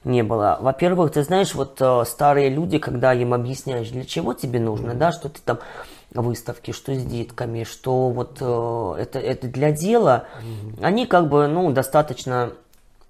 [0.04, 0.58] Не было.
[0.60, 5.12] Во-первых, ты знаешь, вот э, старые люди, когда им объясняешь, для чего тебе нужно, да,
[5.12, 5.60] что ты там
[6.12, 10.26] выставки, что с детками, что вот э, это, это для дела,
[10.82, 12.54] они как бы, ну, достаточно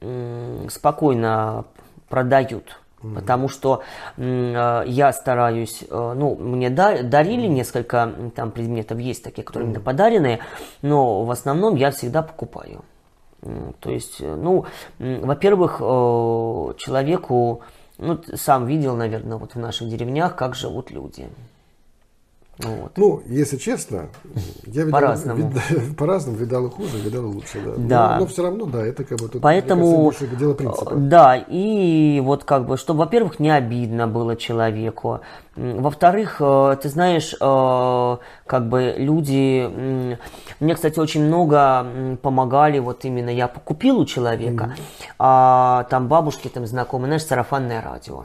[0.01, 1.63] м, спокойно
[2.09, 2.77] продают.
[3.15, 3.81] Потому что
[4.17, 9.81] э, я стараюсь, э, ну, мне да- дарили несколько там предметов, есть такие, которые именно
[9.83, 10.39] подаренные,
[10.81, 12.83] но в основном я всегда покупаю.
[13.79, 14.65] То есть, э, ну,
[14.99, 15.79] во-первых,
[16.77, 17.61] человеку,
[17.97, 21.27] ну, сам видел, наверное, вот в наших деревнях, как живут люди.
[22.63, 22.91] Вот.
[22.97, 24.09] Ну, если честно,
[24.65, 25.49] я видал, По-разному.
[25.49, 27.73] вид- по-разному видал и хуже, видал и лучше, да.
[27.77, 28.13] Да.
[28.13, 30.91] Но, но все равно, да, это как бы тут, Поэтому, кажется, дело принципа.
[30.93, 35.21] э, да, и вот как бы, чтобы, во-первых, не обидно было человеку,
[35.55, 40.17] во-вторых, э, ты знаешь, э, как бы люди,
[40.59, 44.75] мне, кстати, очень много помогали, вот именно я купил у человека,
[45.19, 48.23] а там бабушки там знакомые, знаешь, сарафанное радио,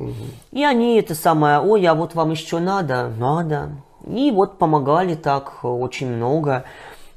[0.53, 3.71] и они это самое, ой, а вот вам еще надо, надо,
[4.07, 6.65] и вот помогали так э, очень много,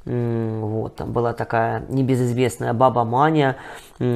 [0.06, 3.56] Вот, там была такая небезызвестная баба Маня.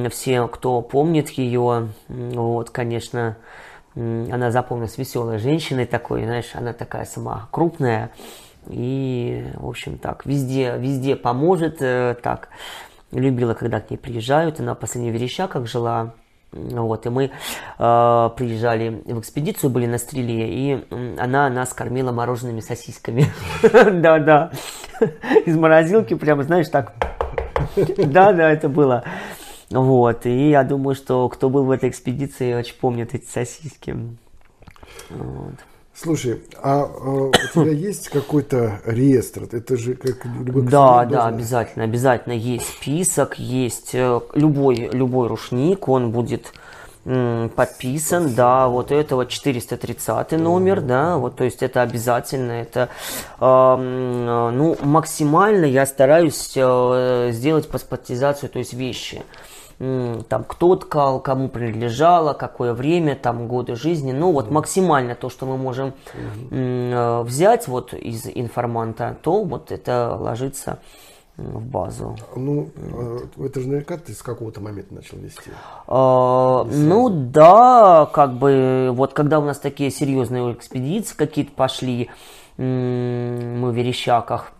[0.09, 3.37] Все, кто помнит ее, вот, конечно,
[3.95, 8.11] она запомнилась веселой женщиной такой, знаешь, она такая сама крупная.
[8.67, 12.49] И, в общем, так, везде, везде поможет, э, так.
[13.11, 14.59] Любила, когда к ней приезжают.
[14.59, 16.13] Она в последних Верещаках жила.
[16.55, 20.85] Вот, и мы э, приезжали в экспедицию, были на стреле, и
[21.19, 23.25] она нас кормила морожеными сосисками.
[23.61, 24.51] Да-да.
[25.45, 26.93] Из морозилки прямо, знаешь, так.
[27.75, 29.03] Да-да, это было.
[29.69, 33.97] Вот, и я думаю, что кто был в этой экспедиции, очень помнит эти сосиски.
[35.09, 35.55] Вот.
[35.95, 39.47] Слушай, а э, у тебя есть какой-то реестр?
[39.51, 45.27] Это же как любой Да, да, должен- обязательно, обязательно есть список, есть э, любой, любой
[45.27, 46.51] рушник, он будет
[47.05, 52.89] м, подписан, да, вот этого 430 номер, да, вот, то есть это обязательно, это,
[53.39, 53.75] э,
[54.51, 59.23] ну, максимально я стараюсь э, сделать паспортизацию, то есть вещи, М,
[59.77, 65.45] там, кто ткал, кому принадлежало, какое время, там, годы жизни, ну, вот максимально то, что
[65.45, 65.93] мы можем
[66.51, 70.79] э, взять вот из информанта, то вот это ложится
[71.35, 72.15] в базу.
[72.35, 75.51] Ну, э, это же наверняка ты с какого-то момента начал вести.
[75.87, 82.09] А, ну да, как бы вот когда у нас такие серьезные экспедиции какие-то пошли,
[82.57, 84.53] мы в Верещаках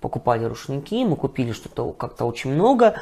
[0.00, 2.94] покупали рушники, мы купили что-то как-то очень много.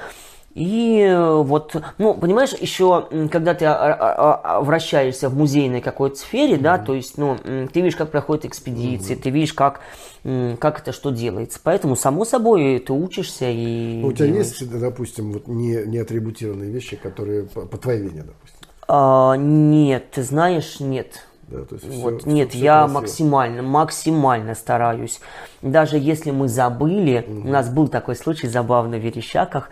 [0.54, 6.16] И э, вот, ну, понимаешь, еще, когда ты а, а, а, вращаешься в музейной какой-то
[6.16, 9.80] сфере, да, то есть, ну, ты видишь, как проходят экспедиции, ты видишь, как,
[10.24, 11.60] как это что делается.
[11.62, 14.46] Поэтому, само собой, ты учишься и Ну, у тебя делаешь.
[14.60, 18.56] есть, допустим, вот не, не атрибутированные вещи, которые по, по твоей вине, допустим?
[18.88, 21.26] А, нет, ты знаешь, нет.
[21.42, 23.00] Да, то есть Вот, всё- нет, всё я красиво.
[23.00, 25.20] максимально, максимально стараюсь.
[25.62, 29.68] Даже если мы забыли, у нас был такой случай забавный в Верещаках,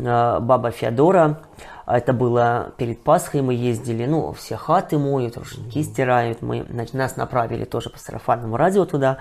[0.00, 1.40] баба Феодора,
[1.86, 6.94] а это было перед Пасхой, мы ездили, ну, все хаты моют, рушники стирают, мы, значит,
[6.94, 9.18] нас направили тоже по сарафанному радио туда.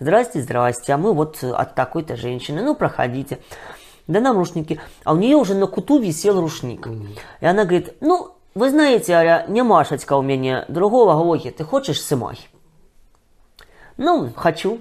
[0.00, 3.38] Здрасте, здрасте, а мы вот от такой-то женщины, ну, проходите.
[4.06, 4.80] Да нам рушники.
[5.04, 6.88] А у нее уже на куту висел рушник.
[7.40, 12.48] И она говорит, ну, ви знаєте, Аля, немашечка у мене другого говорить, ти хочеш симай?
[13.96, 14.78] Ну, хочу.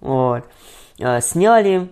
[0.00, 0.44] Вот.
[1.00, 1.88] Э, Сняли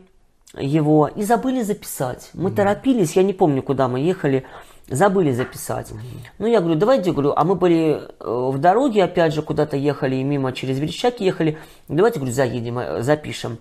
[0.58, 2.30] его и забыли записать.
[2.34, 4.44] Мы торопились, я не помню, куда мы ехали,
[4.88, 5.92] забыли записать.
[6.38, 10.16] Ну, я говорю, давайте, говорю, а мы были э, в дороге, опять же, куда-то ехали,
[10.16, 11.58] и мимо через Верещаки ехали.
[11.88, 13.58] Давайте, говорю, заедем, э, запишем.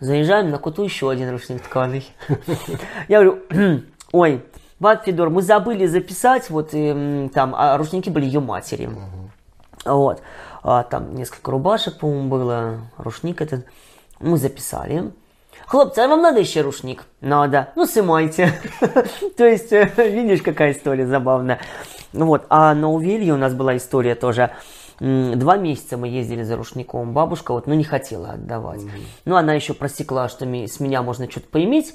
[0.00, 2.06] Заезжаем, на куту еще один рушник тканый.
[3.08, 3.42] Я говорю,
[4.12, 4.44] ой,
[4.78, 8.88] Бат Федор, мы забыли записать, вот и, м, там, а рушники были ее матери.
[9.84, 10.22] Вот.
[10.62, 13.66] А, там несколько рубашек, по-моему, было, рушник этот.
[14.20, 15.12] Мы записали.
[15.68, 17.04] Хлопцы, а вам надо еще рушник?
[17.20, 17.68] Надо.
[17.76, 18.58] Ну, сымайте.
[19.36, 21.60] То есть, э, видишь, какая история забавная.
[22.14, 22.46] Вот.
[22.48, 24.50] А на Увелье у нас была история тоже.
[24.98, 27.12] Два месяца мы ездили за рушником.
[27.12, 28.80] Бабушка вот, ну, не хотела отдавать.
[29.26, 31.94] Ну, она еще просекла, что с меня можно что-то поиметь.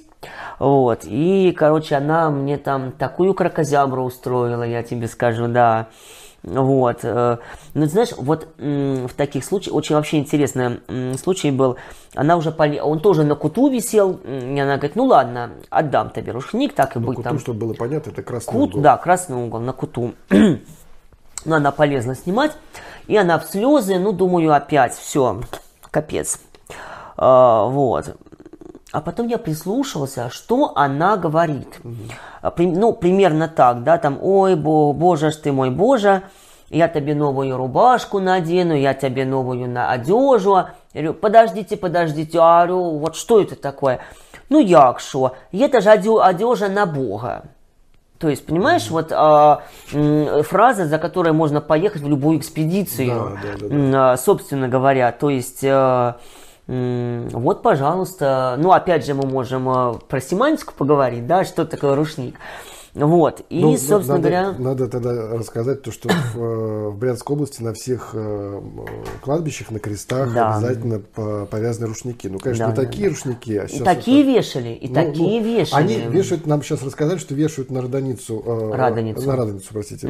[0.60, 1.02] Вот.
[1.06, 5.88] И, короче, она мне там такую кракозябру устроила, я тебе скажу, да.
[6.44, 7.00] Вот.
[7.04, 7.38] э,
[7.74, 10.82] Ну, ты знаешь, вот в таких случаях, очень вообще интересный
[11.18, 11.78] случай был,
[12.16, 12.82] она уже, поле...
[12.82, 17.00] он тоже на куту висел, и она говорит, ну ладно, отдам тебе рушник, так и
[17.00, 17.40] Ну, быть куту, там.
[17.40, 18.82] чтобы было понятно, это красный Кут, угол.
[18.82, 20.14] да, красный угол на куту.
[21.46, 22.54] Ну, она полезла снимать,
[23.08, 25.42] и она в слезы, ну, думаю, опять, все,
[25.92, 26.40] капец.
[27.18, 28.16] А, вот.
[28.94, 31.80] А потом я прислушался, что она говорит.
[32.44, 36.22] А, Ну, примерно так, да, там, ой, бо, боже ж ты мой, боже,
[36.70, 40.54] я тебе новую рубашку надену, я тебе новую на одежу.
[40.58, 43.98] Я говорю, подождите, подождите, а говорю, вот что это такое?
[44.50, 45.32] Ну, як що?
[45.52, 45.90] Это же
[46.22, 47.42] одежа на Бога.
[48.20, 49.64] То есть, понимаешь, вот а,
[50.44, 54.12] фраза, за которой можно поехать в любую экспедицию, Да, да, да, да.
[54.14, 55.12] а, собственно говоря.
[55.12, 56.16] То есть, а, м,
[56.68, 62.36] вот, пожалуйста, ну, опять же, мы можем а, про семантику поговорить, да, что такое рушник.
[62.94, 67.36] Вот, и, Ну, собственно надо, говоря, Надо тогда рассказать то, что в, э, в Брянской
[67.36, 68.62] области на всех э,
[69.24, 70.56] кладбищах, на крестах Да.
[70.58, 72.28] обязательно по- повязаны рушники.
[72.28, 75.42] Ну, конечно, Да, не да, такие рушники, а и такие это- вешали, и Ну, такие
[75.42, 75.82] ну, вешали.
[75.82, 78.44] Они вешают, нам сейчас рассказали, что вешают на родоницу.
[78.46, 79.28] э, Радоницу.
[79.28, 80.08] На радоницу, простите.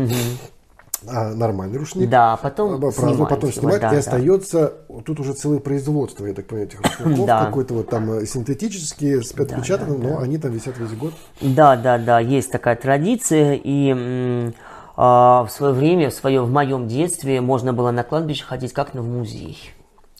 [1.07, 2.09] А, нормальный рушник.
[2.09, 3.99] Да, потом А, потом снимать, да, и да.
[3.99, 4.73] остается
[5.05, 7.45] тут уже целое производство, я так понимаю, этих рушников, Да.
[7.45, 11.13] какой-то вот там э, синтетические, с отпечатанным, но они там висят весь год.
[11.41, 14.51] Да, да, да, есть такая традиция, и
[14.95, 18.93] а, в свое время, в свое, в моем детстве можно было на кладбище ходить как
[18.93, 19.57] на в музей.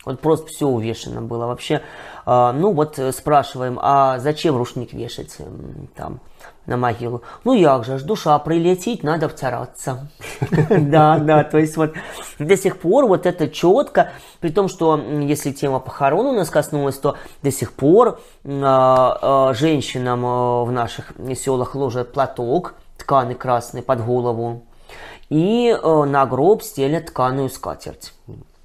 [0.06, 1.46] Вот просто все увешано было.
[1.46, 1.82] Вообще,
[2.26, 5.38] а, ну вот э, спрашиваем, а зачем рушник вешать
[5.96, 6.19] там
[6.65, 7.21] на могилу?
[7.43, 10.08] Ну як же, ж, душа прилетит, надо втираться.
[10.69, 11.93] Да, да, то есть вот
[12.39, 16.97] до сих пор вот это четко, при том, что если тема похорон у нас коснулась,
[16.97, 23.82] то до сих пор а, а, женщинам а, в наших селах ложат платок тканый красный
[23.82, 24.63] под голову
[25.29, 28.13] и э, на гроб стелят тканую скатерть.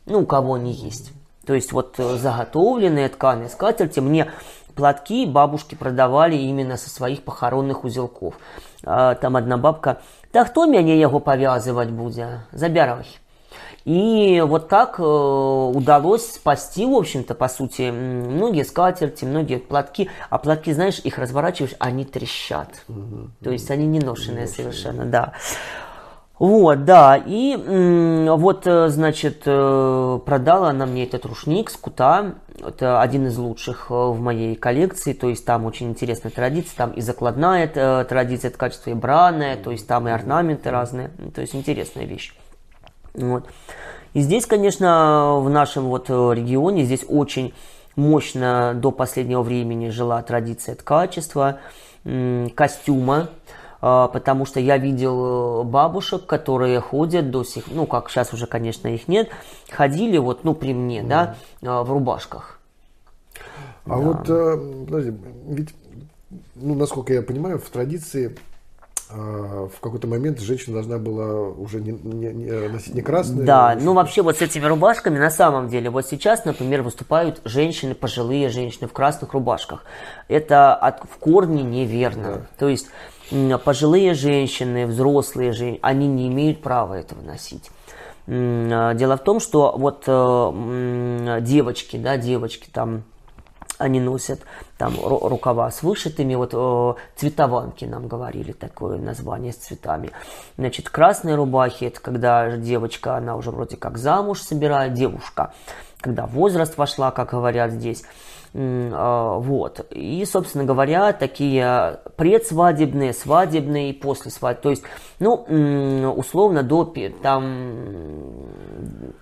[0.06, 1.12] Ну, у кого они есть.
[1.46, 4.30] То есть вот э, заготовленные тканые скатерти мне
[4.78, 8.34] платки бабушки продавали именно со своих похоронных узелков.
[8.84, 10.00] А, там одна бабка,
[10.32, 12.42] да хто мяне яго повязывать будзе?
[12.52, 13.04] Забирай.
[13.84, 20.10] И вот так э, удалось спасти, в общем-то, по сути, многие скатерти, многие платки.
[20.30, 22.68] А платки, знаешь, их разворачиваешь, они трещат.
[23.42, 25.32] То есть они не ношенные совершенно, да.
[26.38, 27.56] Вот, да, и
[28.28, 32.34] вот, э, значит, э, продала она мне этот рушник с кута,
[32.64, 36.92] это один из лучших э, в моей коллекции, то есть там очень интересная традиция, там
[36.92, 37.66] и закладная
[38.04, 42.32] традиция, это качество и бранная, то есть там и орнаменты разные, то есть интересная вещь.
[43.14, 43.44] Вот.
[44.14, 47.52] И здесь, конечно, в нашем вот регионе, здесь очень
[47.96, 51.58] мощно до последнего времени жила традиция ткачества,
[52.54, 53.28] костюма, а,
[53.80, 58.88] потому что я видел э, бабушек, которые ходят до сих, ну, как сейчас уже, конечно,
[58.88, 59.30] их нет,
[59.70, 62.58] ходили вот, ну, при мне, да, а, в рубашках.
[63.86, 65.12] А вот, э, подожди,
[65.46, 65.74] ведь,
[66.56, 68.36] ну, насколько я понимаю, в традиции
[69.10, 73.46] э, в какой-то момент женщина должна была уже не, не- не- носить не красные.
[73.46, 77.40] Да, а ну вообще вот с этими рубашками на самом деле, вот сейчас, например, выступают
[77.44, 79.84] женщины, пожилые женщины в красных рубашках.
[80.26, 82.46] Это от, в корне неверно.
[82.58, 82.88] То есть
[83.64, 87.70] пожилые женщины, взрослые женщины, они не имеют права этого носить.
[88.26, 93.04] А, Дело в том, что вот э, девочки, да, девочки там
[93.78, 94.40] они носят
[94.76, 100.10] там ру- рукава с вышитыми, вот э, цветованки нам говорили такое название с цветами.
[100.56, 105.54] Значит, красные рубахи, это когда девочка, она уже вроде как замуж собирает, девушка,
[106.00, 108.02] когда возраст вошла, как говорят здесь.
[108.52, 109.86] Э, Вот.
[109.90, 114.62] И, собственно говоря, такие предсвадебные, свадебные и после свадьбы.
[114.62, 114.82] То есть,
[115.20, 116.84] ну, условно, до,
[117.22, 117.42] там,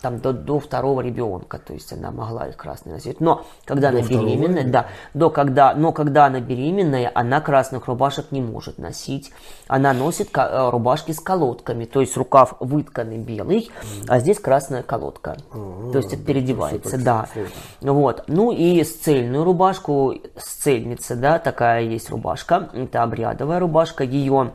[0.03, 1.59] там, до, до второго ребенка.
[1.59, 3.21] То есть, она могла их красные носить.
[3.21, 8.31] Но, когда До она беременная, да, до когда, но когда она беременная, она красных рубашек
[8.31, 9.33] не может носить.
[9.69, 11.87] Она носит э, рубашки с колодками.
[11.87, 13.71] То есть, рукав вытканный белый,
[14.07, 15.37] а здесь красная колодка.
[15.51, 17.29] То есть, это переодевается, да.
[17.33, 17.53] сложно.
[17.81, 18.25] Вот.
[18.29, 22.69] Ну и с цельную рубашку, с цельницы, да, такая есть рубашка.
[22.75, 24.05] Это обрядовая рубашка.
[24.05, 24.53] Ее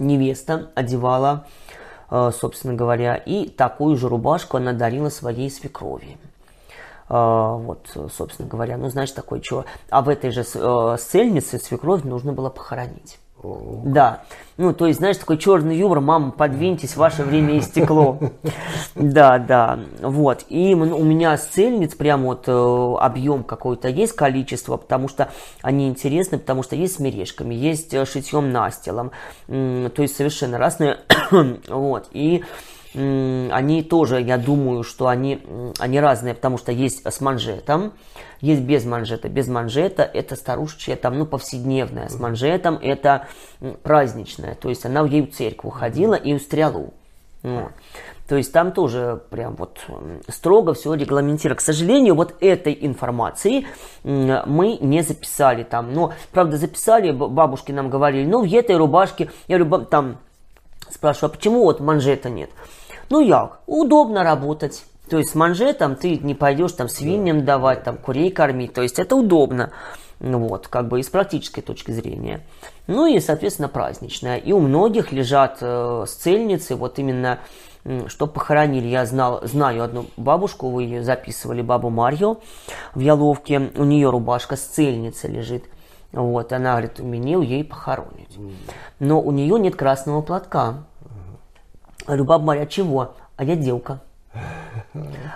[0.00, 1.46] невеста одевала,
[2.10, 6.18] э, собственно говоря, и такую же рубашку она дарила своей свекрови.
[7.08, 9.64] Э, Вот, собственно говоря, ну, знаешь, такой чего.
[9.90, 10.96] А в этой же с- э,
[11.62, 13.18] свекровь нужно было похоронить.
[13.42, 14.22] Да.
[14.56, 18.18] Ну, то есть, знаешь, такой черный юмор, мама, подвиньтесь, ваше время истекло.
[18.94, 19.78] Да, да.
[20.00, 20.44] Вот.
[20.48, 25.30] И у меня с цельниц прям вот э, объем какой-то есть, количество, потому что
[25.62, 29.12] они интересны, потому что есть с мережками, есть э, шитьем настилом.
[29.46, 30.98] То есть, совершенно разные.
[31.68, 32.08] Вот.
[32.12, 32.44] И
[32.94, 35.40] они тоже, я думаю, что они,
[35.78, 37.92] они разные, потому что есть с манжетом,
[38.40, 39.28] есть без манжета.
[39.28, 42.08] Без манжета это старушечья, там, ну, повседневная.
[42.08, 43.28] С манжетом это
[43.82, 44.54] праздничная.
[44.54, 46.92] То есть она ей в церковь ходила и в стрелу.
[47.42, 47.72] Вот.
[48.28, 49.80] То есть там тоже прям вот
[50.28, 51.58] строго все регламентировано.
[51.58, 53.66] К сожалению, вот этой информации
[54.04, 55.92] мы не записали там.
[55.92, 60.18] Но, правда, записали, бабушки нам говорили, ну, в этой рубашке, я «Баб- там,
[60.90, 62.50] спрашиваю, а почему вот манжета нет?
[63.10, 64.84] Ну, як, удобно работать.
[65.08, 68.72] То есть с манжетом ты не пойдешь там свиньям давать, там курей кормить.
[68.72, 69.72] То есть это удобно.
[70.20, 72.42] Вот, как бы и с практической точки зрения.
[72.86, 74.36] Ну и, соответственно, праздничная.
[74.36, 77.40] И у многих лежат э, сцельницы, вот именно,
[77.84, 78.86] м, что похоронили.
[78.86, 82.38] Я знал, знаю одну бабушку, вы ее записывали, бабу Марью
[82.94, 83.72] в Яловке.
[83.74, 85.64] У нее рубашка с цельницы лежит.
[86.12, 88.38] Вот, она говорит, мне ей похоронить.
[88.98, 90.84] Но у нее нет красного платка.
[92.06, 93.14] Говорю, баба Марья, а чего?
[93.36, 94.00] А я девка.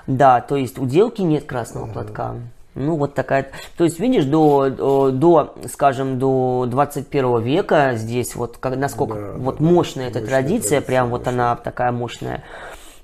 [0.06, 2.36] Да, то есть у девки нет красного платка.
[2.74, 3.50] Ну, вот такая...
[3.76, 9.58] То есть, видишь, до, до, скажем, до 21 века здесь вот как, насколько Да, вот
[9.58, 9.70] да, да.
[9.72, 12.42] мощная эта Мощная традиция, традиция, прям вот она такая мощная.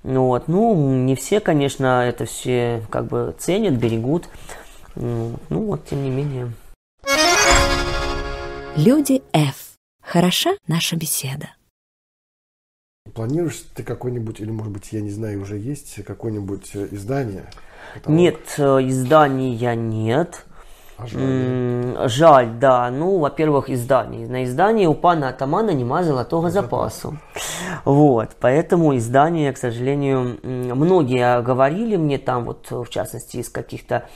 [0.02, 0.48] Ну Вот.
[0.48, 4.28] Ну, не все, конечно, это все как бы ценят, берегут.
[4.96, 6.52] М, Ну, вот, тем не менее.
[8.76, 9.54] Люди F.
[10.02, 11.50] Хороша наша беседа.
[13.14, 17.44] Планируешь ты какой-нибудь, или, может быть, я не знаю, уже есть какое-нибудь э, издание?
[17.94, 18.18] Каталог?
[18.18, 20.44] Нет, э, издания нет.
[20.98, 22.08] А жаль.
[22.08, 22.90] Жаль, да.
[22.90, 24.28] Ну, во-первых, издание.
[24.28, 27.18] На издании у пана Атамана нема золотого запасу.
[27.86, 34.08] Вот, поэтому издание, к сожалению, многие говорили мне там, вот, в частности, из каких-то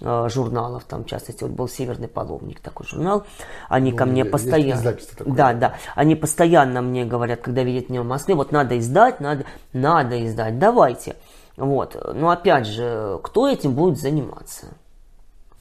[0.00, 3.24] журналов, там, в частности, вот был «Северный паломник», такой журнал,
[3.68, 4.96] они Ну, ко мне постоянно...
[5.26, 9.44] Да, да, они постоянно мне говорят, когда видят меня в Москве, вот надо издать, надо,
[9.72, 11.16] надо издать, давайте.
[11.56, 14.68] Вот, но опять же, кто этим будет заниматься?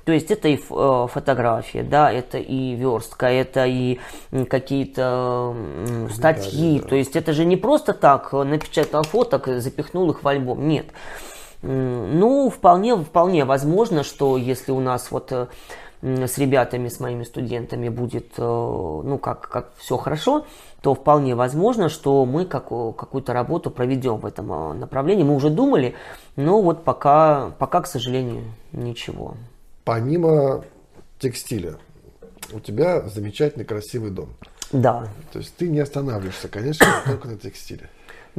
[0.09, 3.99] То есть это и э, фотография, да, это и верстка, это и
[4.49, 5.55] какие-то
[6.11, 6.79] статьи.
[6.79, 10.67] То есть это же не просто так э, напечатал фоток, и запихнул их в альбом.
[10.67, 10.87] Нет.
[11.61, 15.47] Ну, вполне, вполне возможно, что если у нас вот э,
[16.01, 20.45] с ребятами, с моими студентами будет, э, ну, как, как все хорошо,
[20.81, 25.23] то вполне возможно, что мы как, какую-то работу проведем в этом э, направлении.
[25.23, 25.95] Мы уже думали,
[26.37, 29.35] но вот пока, пока, к сожалению, ничего.
[29.83, 30.63] Помимо
[31.19, 31.75] текстиля,
[32.53, 34.29] у тебя замечательный красивый дом.
[34.71, 37.89] Да, То есть ты не останавливаешься, конечно, только на текстиле.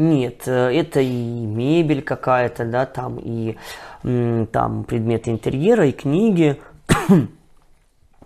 [0.05, 3.57] Нет, э, это и мебель какая-то, да, там и
[4.03, 6.61] там предметы интерьера, и книги.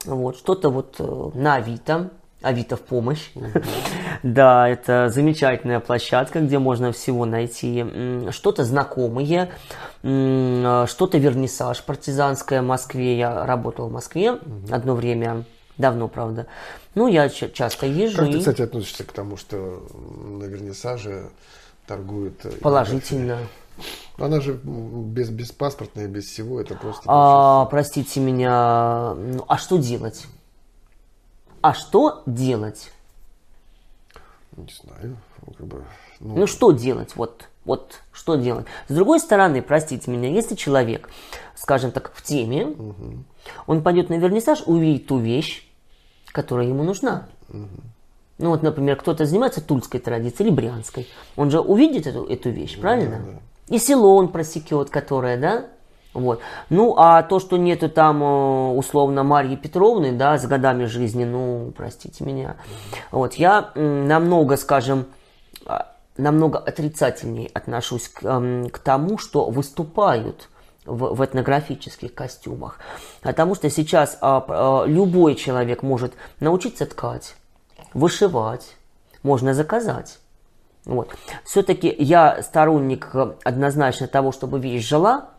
[0.07, 2.11] Вот, что-то вот э, на Авито,
[2.43, 3.31] Авито в помощь.
[4.23, 7.85] Да, это замечательная площадка, где можно всего найти.
[8.31, 9.51] Что-то знакомые,
[10.03, 13.19] м, э, что-то вернисаж партизанское в Москве.
[13.19, 14.39] Я работал в Москве
[14.71, 15.45] одно время,
[15.79, 16.47] давно, правда.
[16.95, 18.19] Ну, я ча- часто езжу.
[18.19, 19.83] Как ты, и- кстати, относишься к тому, что
[20.39, 21.31] на вернисаже
[21.87, 22.45] торгуют...
[22.45, 23.39] э, Положительно.
[24.19, 27.03] Она же м, без, беспаспортная, без всего, это просто...
[27.07, 30.27] А, простите меня, ну, а что делать?
[31.61, 32.93] А что делать?
[34.57, 35.17] Не знаю,
[35.47, 35.85] ну, как бы...
[36.21, 37.17] Ну, Ну что делать?
[37.17, 38.67] Вот, вот что делать?
[38.89, 41.09] С другой стороны, простите меня, если человек,
[41.57, 42.75] скажем так, в теме,
[43.67, 45.69] он пойдет на вернисаж, увидит ту вещь,
[46.31, 47.27] которая ему нужна.
[48.39, 51.07] Ну вот, например, кто-то занимается тульской традицией или брянской.
[51.37, 53.21] Он же увидит эту, эту вещь, правильно?
[53.69, 55.67] И село он просекет, которое, да?
[56.15, 56.41] Вот.
[56.71, 61.73] Ну, а то, что нету там, э, условно, Марьи Петровны, да, с годами жизни, ну,
[61.77, 62.57] простите меня.
[63.11, 65.07] Вот, я намного, скажем,
[65.67, 70.49] а, намного отрицательнее отношусь к, эм, к тому, что выступают
[70.85, 72.79] в, в этнографических костюмах.
[73.23, 77.35] Потому что сейчас а, а, любой человек может научиться ткать,
[77.95, 78.77] вышивать,
[79.23, 80.19] можно заказать.
[80.85, 81.09] Вот.
[81.45, 85.31] Все-таки я сторонник э, однозначно того, чтобы вещь жила.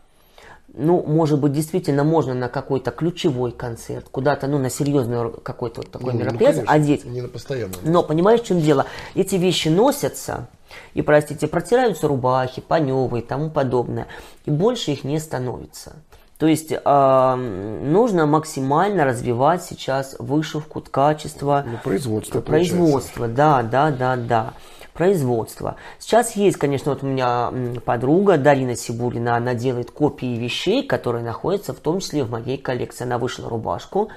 [0.74, 5.90] Ну, может быть, действительно можно на какой-то ключевой концерт, куда-то, ну, на серьезное какое-то вот
[5.90, 7.04] такое ну, ну, мероприятие конечно, одеть.
[7.04, 7.80] Не на постоянном.
[7.84, 8.86] Но понимаешь, в чем дело?
[9.14, 10.48] Эти вещи носятся,
[10.92, 14.08] и, простите, протираются рубахи, паневые и тому подобное,
[14.44, 15.94] и больше их не становится.
[16.38, 17.34] То есть э,
[17.82, 22.74] нужно максимально развивать сейчас вышивку, ткачество, Ну, производство, получается.
[22.76, 24.54] производство, да, да, да, да,
[24.92, 25.76] производство.
[25.98, 27.50] Сейчас есть, конечно, вот у меня
[27.86, 33.04] подруга Дарина Сибурина, она делает копии вещей, которые находятся в том числе в моей коллекции.
[33.04, 34.10] Она вышла рубашку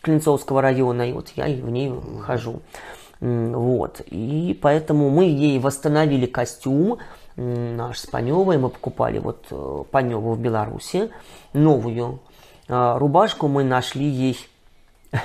[0.00, 1.92] Клинцовского района, и вот я в ней
[2.24, 2.60] хожу.
[3.20, 4.00] Вот.
[4.06, 6.98] И поэтому мы ей восстановили костюм
[7.36, 8.58] наш с Паневой.
[8.58, 11.10] Мы покупали вот э, Паневу в Беларуси,
[11.52, 12.20] новую.
[12.68, 14.38] А, Рубашку мы нашли ей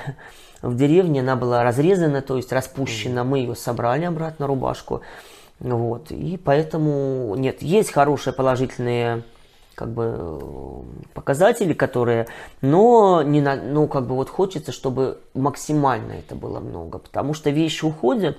[0.62, 3.24] в деревне, она была разрезана, то есть распущена.
[3.24, 5.02] Мы ее собрали обратно, рубашку.
[5.58, 6.10] Вот.
[6.10, 9.22] И поэтому, нет, есть хорошие положительные
[9.74, 10.40] как бы э,
[11.14, 12.26] показатели, которые,
[12.60, 17.50] но не на, ну как бы вот хочется, чтобы максимально это было много, потому что
[17.50, 18.36] вещи уходят.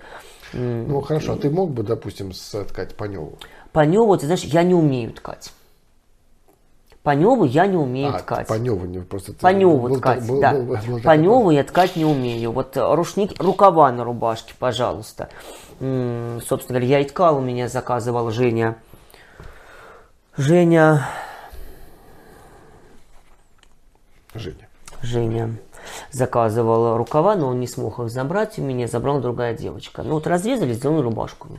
[0.53, 3.39] Ну, хорошо, а ты мог бы, допустим, соткать Паневу?
[3.73, 5.51] Паневу, ты знаешь, я не умею ткать.
[7.01, 8.47] Паневу я не умею А, ткать.
[8.47, 9.33] Паневу, не просто...
[9.33, 10.53] Паневу был ткать, был- да.
[10.53, 12.51] был- я ткать не умею.
[12.53, 15.27] Вот э, рушники, рукава на рубашке, пожалуйста.
[15.81, 18.77] М, Собственно говоря, я и ткал, у меня заказывал Женя.
[20.37, 21.09] Женя,
[24.33, 24.67] Женя.
[25.01, 25.49] Женя
[26.11, 30.03] заказывал рукава, но он не смог их забрать, у меня забрала другая девочка.
[30.03, 31.49] Ну вот разрезали, сделали рубашку.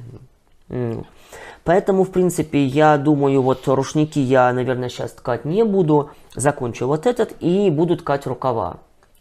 [0.70, 1.04] М.
[1.64, 6.10] Поэтому, в принципе, я думаю, вот рушники я, наверное, сейчас ткать не буду.
[6.34, 8.78] Закончу вот этот и буду ткать рукава.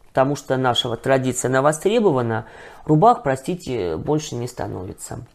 [0.10, 2.46] Потому что наша вот традиция она востребована.
[2.86, 5.26] Рубах, простите, больше не становится.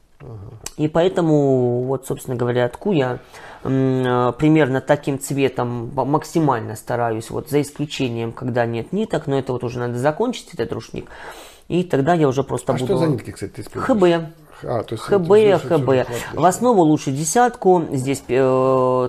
[0.77, 3.21] И поэтому, вот, собственно говоря, тку я
[3.63, 9.79] примерно таким цветом максимально стараюсь, вот за исключением, когда нет ниток, но это вот уже
[9.79, 11.09] надо закончить, этот рушник.
[11.69, 12.87] И тогда я уже просто А буду...
[12.87, 14.23] что за нитки, кстати, ты используешь?
[14.23, 14.33] ХБ.
[14.65, 16.37] А, то есть ХБ, ХБ.
[16.41, 18.35] В основу лучше десятку, здесь э,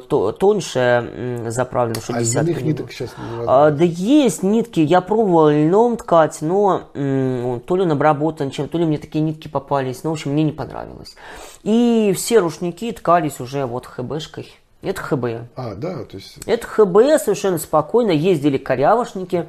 [0.07, 2.51] то- тоньше заправлено, что А десятка.
[2.61, 3.15] не ниток сейчас
[3.47, 8.67] А, да есть нитки, я пробовала льном ткать, но м, то ли он обработан чем,
[8.67, 11.15] то ли мне такие нитки попались, но в общем мне не понравилось.
[11.63, 14.53] И все рушники ткались уже вот ХБшкой.
[14.83, 15.25] Это ХБ.
[15.55, 16.37] А, да, то есть...
[16.45, 18.11] Это ХБ совершенно спокойно.
[18.11, 19.45] Ездили корявошники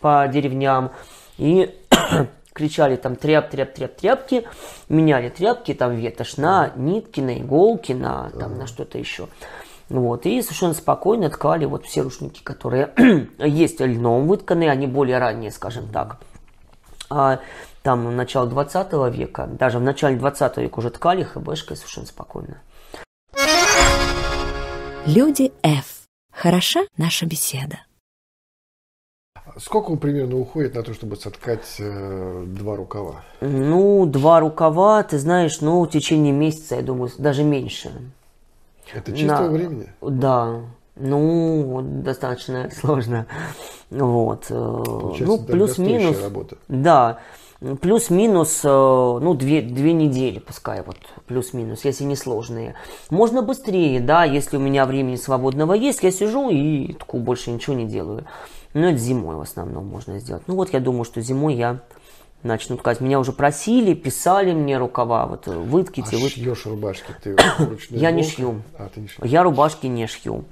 [0.00, 0.90] по деревням
[1.38, 1.74] и
[2.60, 4.46] кричали там тряп, тряп, тряп, тряпки.
[4.90, 9.28] Меняли тряпки, там ветошь на нитки, на иголки, на, там, на что-то еще.
[9.88, 12.92] Вот, и совершенно спокойно ткали вот все рушники, которые
[13.38, 16.18] есть льном вытканы, они более ранние, скажем так.
[17.08, 17.40] А
[17.82, 22.60] там начало 20 века, даже в начале 20 века уже ткали ХБшкой совершенно спокойно.
[25.06, 26.02] Люди F.
[26.30, 27.78] Хороша наша беседа.
[29.60, 33.22] Сколько примерно уходит на то, чтобы соткать э, два рукава?
[33.42, 37.90] Ну, два рукава, ты знаешь, ну, в течение месяца, я думаю, даже меньше.
[38.94, 39.86] Это чистого На- времени?
[40.00, 40.60] Да,
[40.96, 43.26] ну, достаточно сложно.
[43.90, 44.46] Вот.
[44.48, 46.22] э, Получается, ну, плюс-минус.
[46.22, 46.56] работа.
[46.68, 47.18] Да,
[47.82, 50.96] плюс-минус, э, ну, две, две недели, пускай, вот,
[51.26, 52.76] плюс-минус, если не сложные.
[53.10, 57.76] Можно быстрее, да, если у меня времени свободного есть, я сижу и тку, больше ничего
[57.76, 58.24] не делаю.
[58.72, 60.42] Но это зимой в основном можно сделать.
[60.46, 61.80] Ну, вот я думаю, что зимой я
[62.42, 63.00] начну ткать.
[63.00, 66.28] Меня уже просили, писали мне рукава, вот, э, А вытките, вы...
[66.28, 67.36] шьешь рубашки ты
[67.90, 68.62] Я не шью.
[68.78, 69.18] А, ты не шьешь.
[69.24, 70.44] Я рубашки не шью.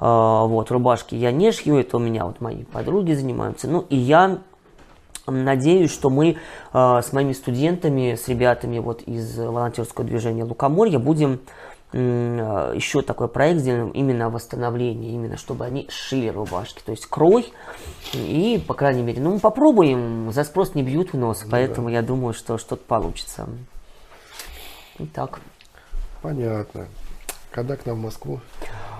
[0.00, 3.68] А, Вот, рубашки я не шью, это у меня вот мои подруги занимаются.
[3.68, 4.40] Ну, и я
[5.26, 6.36] надеюсь, что мы
[6.72, 13.28] а, с моими студентами, с ребятами вот из волонтерского движения Лукоморья будем а, еще такой
[13.28, 17.52] проект сделаем именно восстановление, именно чтобы они шили рубашки, то есть крой
[18.14, 22.02] и, по крайней мере, ну мы попробуем, за спрос не бьют в нос, поэтому я
[22.02, 23.46] думаю, что что-то получится.
[24.98, 25.40] Итак.
[26.22, 26.86] Понятно.
[27.50, 28.40] Когда к нам в Москву?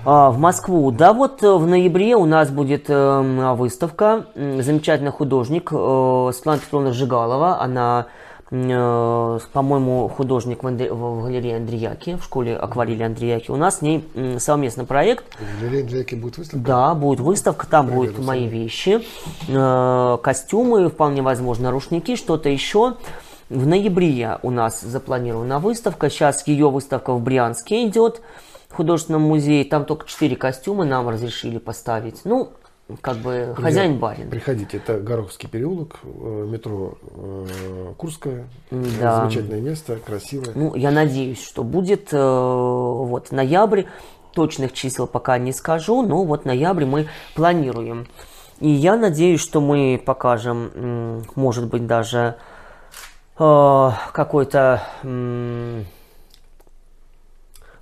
[0.05, 0.91] А, В Москву.
[0.91, 4.27] Да, вот э, в ноябре у нас будет эм, выставка.
[4.35, 7.61] Замечательный художник э, Светлана Петровна Жигалова.
[7.63, 8.22] Она, э,
[8.53, 13.51] по-моему, художник в, Андре- в галерее Андреяки, в школе акварели Андреяки.
[13.51, 14.07] У нас с ней
[14.39, 15.25] совместный проект.
[15.39, 16.67] В галерее Андреяки будет выставка?
[16.67, 19.03] Да, будет выставка, там Проверю будут мои вещи,
[19.49, 22.97] э, костюмы, вполне возможно, рушники, что-то еще.
[23.49, 26.11] В ноябре у нас запланирована выставка.
[26.11, 28.21] Сейчас ее выставка в Брянске идет,
[28.69, 29.65] в художественном музее.
[29.65, 32.21] Там только четыре костюма нам разрешили поставить.
[32.25, 32.51] Ну,
[33.01, 34.31] как бы хозяин-барин.
[34.31, 38.47] Приходите, это Гороховский переулок, э, метро э, Курская.
[38.71, 39.21] Да.
[39.21, 40.53] Замечательное место, красивое.
[40.55, 43.85] Ну, я надеюсь, что будет э, вот ноябрь.
[44.35, 48.07] Точных чисел пока не скажу, но вот ноябрь мы планируем.
[48.61, 52.37] И я надеюсь, что мы покажем, может быть, даже
[53.37, 54.83] какой-то,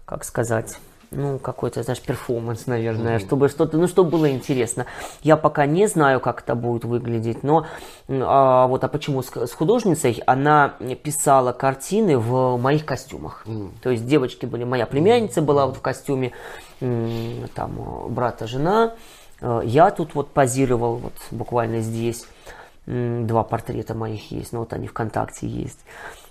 [0.05, 0.79] как сказать,
[1.11, 4.87] ну, какой-то, знаешь, перформанс, наверное, чтобы что-то, ну, чтобы было интересно.
[5.23, 7.67] Я пока не знаю, как это будет выглядеть, но
[8.09, 10.23] а, вот, а почему с, с художницей?
[10.27, 13.45] Она писала картины в моих костюмах.
[13.83, 16.33] То есть девочки были, моя племянница была вот в костюме,
[16.81, 18.95] там, брата, жена,
[19.41, 22.27] Э, я тут вот позировал, вот буквально здесь.
[22.87, 25.79] Два портрета моих есть, но вот они ВКонтакте есть.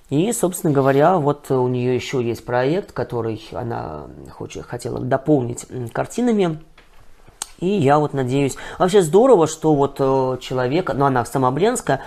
[0.09, 6.59] И, собственно говоря, вот у нее еще есть проект, который она хочет, хотела дополнить картинами.
[7.59, 12.01] И я вот надеюсь, вообще здорово, что вот э, человек, ну она сама Брянская,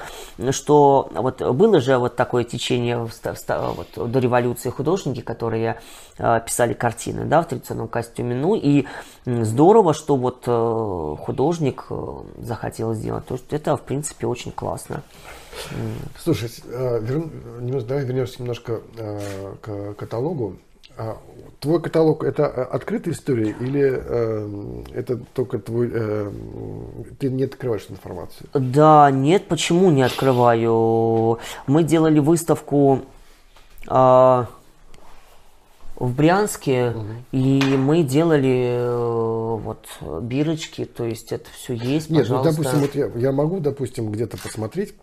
[0.51, 5.79] что вот было же вот такое течение в в вот, до революции художники, которые
[6.17, 8.35] э, писали картины, да, в традиционном костюме.
[8.35, 8.87] Ну и
[9.27, 11.85] здорово, что вот э, художник
[12.39, 13.27] захотел сделать.
[13.27, 15.03] То есть это, в принципе, очень классно.
[16.19, 20.57] Слушай, э, вер- давай вернемся немножко э, к каталогу.
[20.97, 21.19] А
[21.61, 25.89] Твой каталог это открытая история или э, это только твой...
[25.93, 26.31] э,
[27.19, 28.49] ты не открываешь информацию?
[28.53, 31.39] Да, нет, почему не открываю?
[31.67, 33.03] Мы делали выставку
[33.87, 34.49] а,
[35.95, 36.95] в Брянске,
[37.31, 39.87] и мы делали э, вот
[40.21, 42.51] бирочки, то есть это все есть, Нет, ну, пожалуйста.
[42.51, 44.95] допустим, вот я, я могу, допустим, где-то посмотреть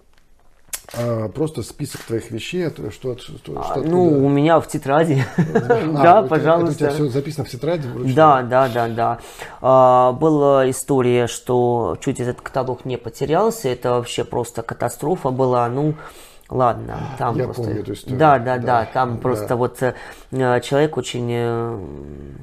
[0.97, 3.87] а, просто список твоих вещей, то- что, что, что А, откуда.
[3.89, 5.23] ну, у меня в тетради.
[5.37, 5.59] А,
[6.03, 6.85] Да, это- пожалуйста.
[6.85, 7.87] Это у тебя все записано в тетради?
[7.87, 8.15] вручную?
[8.15, 9.19] Да, да, да, да.
[9.61, 13.69] А, была история, что чуть этот каталог не потерялся.
[13.69, 15.67] Это вообще просто катастрофа была.
[15.69, 15.93] Ну,
[16.49, 17.63] ладно, там Я просто.
[17.63, 18.19] помню эту историю.
[18.19, 19.21] Да, да, да, Да, Там да.
[19.21, 19.93] просто вот э,
[20.31, 21.77] человек очень э,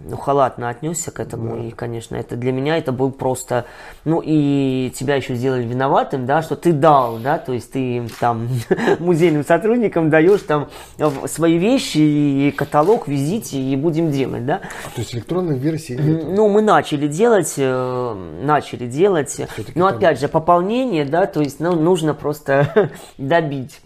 [0.09, 1.57] ну, халатно отнесся к этому.
[1.65, 3.65] И, конечно, это для меня это был просто.
[4.05, 8.49] Ну и тебя еще сделали виноватым, да, что ты дал, да, то есть ты там
[8.99, 14.59] музейным сотрудникам даешь там э, свои вещи и каталог, везите и будем делать, да.
[14.95, 16.25] То есть электронной версии нет.
[16.29, 19.41] Ну, мы начали делать, начали делать,
[19.75, 23.81] но там- опять же, пополнение, да, то есть, ну, нужно просто добить.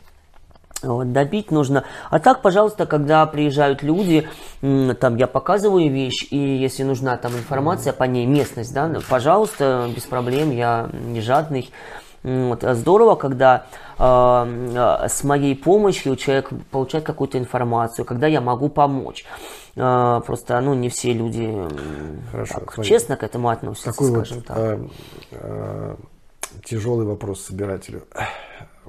[0.83, 1.85] Вот, добить нужно.
[2.11, 4.29] А так, пожалуйста, когда приезжают люди,
[4.61, 9.89] там я показываю вещь, и если нужна там информация по ней, местность, да, ну, пожалуйста,
[9.95, 11.71] без проблем, я не жадный.
[12.23, 12.63] Вот.
[12.63, 13.67] Здорово, когда
[13.99, 19.25] э, с моей помощью человек получает какую-то информацию, когда я могу помочь.
[19.77, 21.51] Э, Просто, ну, не все люди
[22.31, 22.89] Хорошо, так смотри.
[22.91, 24.57] честно к этому относятся, Такой вот скажем так.
[24.59, 24.79] э,
[25.33, 25.97] э,
[26.65, 28.03] тяжелый вопрос собирателю.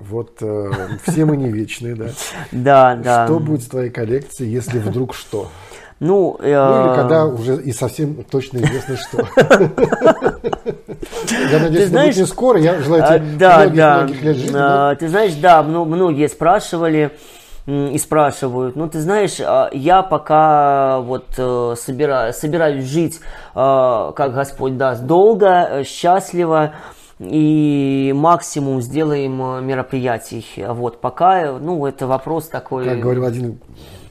[0.09, 0.71] Вот э,
[1.07, 2.05] все мы не вечные, да?
[2.51, 3.25] Да, да.
[3.25, 5.49] Что будет с твоей коллекцией, если вдруг что?
[5.99, 9.27] Ну, э, Ну или когда уже и совсем точно известно что.
[11.51, 12.59] Я надеюсь, это будет не скоро.
[12.59, 14.57] Я желаю А, тебе многих-многих лет жизни.
[14.59, 17.11] А, Ты знаешь, да, мно- многие спрашивали
[17.67, 18.75] и спрашивают.
[18.75, 23.19] Ну, ты знаешь, а, я пока вот э, собира- собираюсь жить,
[23.53, 26.73] как Господь даст, долго, э, счастливо.
[27.23, 30.43] И максимум сделаем э, мероприятий.
[30.57, 32.85] Вот, пока, э, ну, это вопрос такой...
[32.85, 33.59] Как говорил один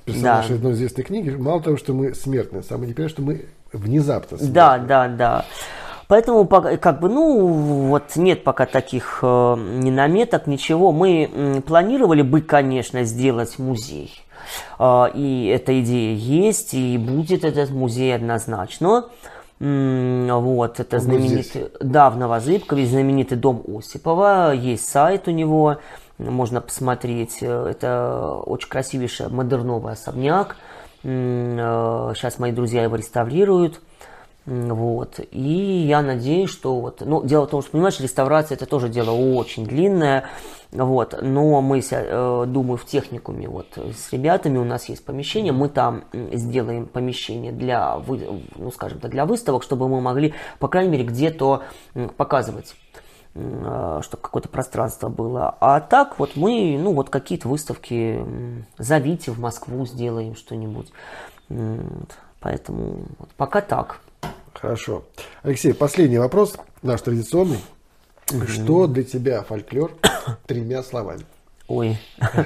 [0.05, 0.55] персонаж Да.
[0.55, 4.55] одной известной книги, мало того, что мы смертные, самое неприятное, что мы внезапно смертные.
[4.55, 5.45] Да, да, да.
[6.07, 10.93] Поэтому, пока- как бы, ну, вот нет пока таких э, ни наметок, ничего.
[10.93, 14.13] Мы планировали бы, конечно, сделать музей.
[14.79, 18.87] Э, и эта идея есть, и будет этот музей однозначно.
[18.97, 19.05] М,
[19.61, 25.77] Вот, это Он знаменитый, да, в Новозыбкове, знаменитый дом Осипова, есть сайт у него,
[26.17, 30.57] можно посмотреть, Э, это очень красивейший модерновый особняк,
[31.03, 33.81] сейчас мои друзья его реставрируют,
[34.51, 35.21] Вот.
[35.31, 37.03] И я надеюсь, что вот.
[37.03, 40.25] Ну, дело в том, что, понимаешь, реставрация это тоже дело очень длинное.
[40.73, 41.17] Вот.
[41.23, 45.53] Но мы, э, думаю, в техникуме вот с ребятами у нас есть помещение.
[45.53, 47.97] Мы там сделаем помещение для,
[48.57, 51.63] ну, скажем так, для выставок, чтобы мы могли, по крайней мере, где-то
[52.17, 52.75] показывать
[53.37, 55.55] м, чтобы какое-то пространство было.
[55.61, 58.27] А так вот мы, ну вот какие-то выставки,
[58.79, 60.91] зовите в Москву, сделаем что-нибудь.
[62.41, 64.01] Поэтому вот пока так.
[64.61, 65.05] Хорошо.
[65.43, 67.61] Алексей, последний вопрос, наш традиционный.
[68.47, 69.93] Что для тебя фольклор
[70.47, 71.25] тремя словами?
[71.69, 71.99] Ой.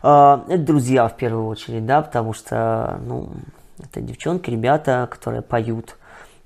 [0.00, 3.30] А, Это друзья в первую очередь, да, потому что, ну,
[3.82, 5.96] это девчонки, ребята, которые поют.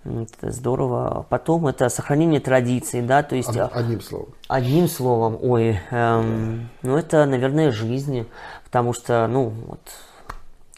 [0.07, 1.27] М, Это здорово.
[1.29, 4.29] Потом это сохранение традиций, да, то есть а, Одним словом.
[4.49, 8.27] одним словом, ой, эм, ну это, наверное, жизнь,
[8.65, 9.81] потому что, ну, вот,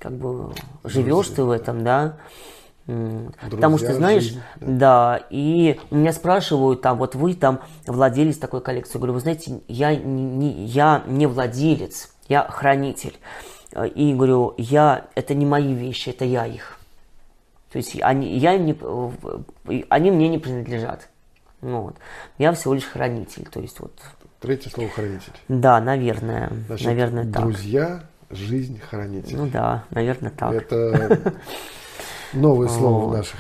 [0.01, 2.16] как бы живешь ты в этом, да.
[2.87, 5.22] М, Потому что, Друзья, знаешь, жизнь, да.
[5.30, 8.95] и у меня спрашивают, там, вот вы там владелец такой коллекции.
[8.95, 13.16] Я говорю, вы знаете, я не, не- я не владелец, я хранитель.
[13.72, 16.78] Э, И говорю, я, это не мои вещи, это я их.
[17.72, 21.09] То есть они, я им не, э, они мне не принадлежат.
[21.62, 21.97] Ну, вот.
[22.37, 23.49] Я всего лишь хранитель.
[23.51, 23.99] То есть вот,
[24.41, 25.32] Третье слово хранитель.
[25.49, 27.43] да, наверное, Значит, наверное так.
[27.43, 29.39] друзья, жизнь, хранитель.
[29.39, 30.53] Ну да, наверное так.
[30.53, 31.32] Это
[32.35, 33.16] новое слово в Вот.
[33.18, 33.37] наших.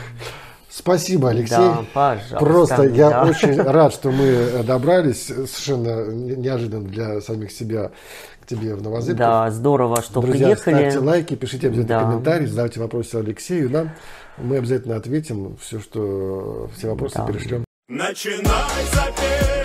[0.70, 1.56] Спасибо, Алексей.
[1.56, 2.36] Да, пожалуйста.
[2.38, 3.22] Просто я да.
[3.24, 7.92] очень рад, что мы добрались совершенно не- неожиданно для самих себя
[8.42, 9.16] к тебе в Новозыбков.
[9.18, 10.74] Да, здорово, что Друзья, приехали.
[10.90, 12.04] ставьте лайки, пишите обязательно Да.
[12.10, 13.70] комментарии, задавайте вопросы Алексею.
[13.70, 13.90] Нам
[14.36, 15.56] мы обязательно ответим.
[15.60, 17.26] Все, что все вопросы Да.
[17.26, 17.64] перешлем.
[17.88, 18.42] Начинай
[18.92, 19.63] запев,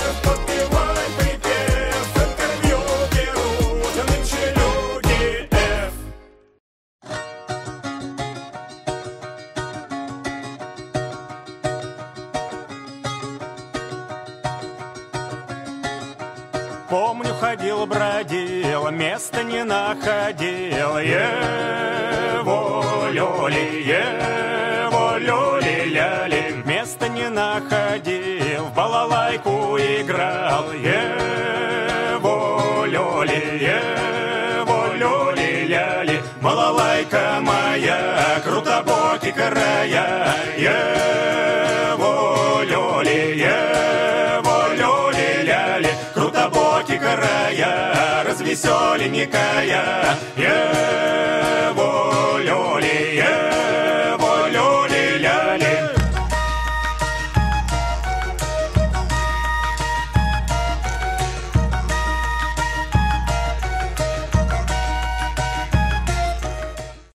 [19.30, 20.98] места не находил.
[20.98, 30.72] Его лёли, его лёли, ляли, места не находил, в балалайку играл.
[30.72, 32.36] Его
[32.88, 40.34] лёли, его лёли, ляли, балалайка моя, крутобокий края.
[48.56, 50.18] Края, развеселенькая.
[50.36, 51.29] Его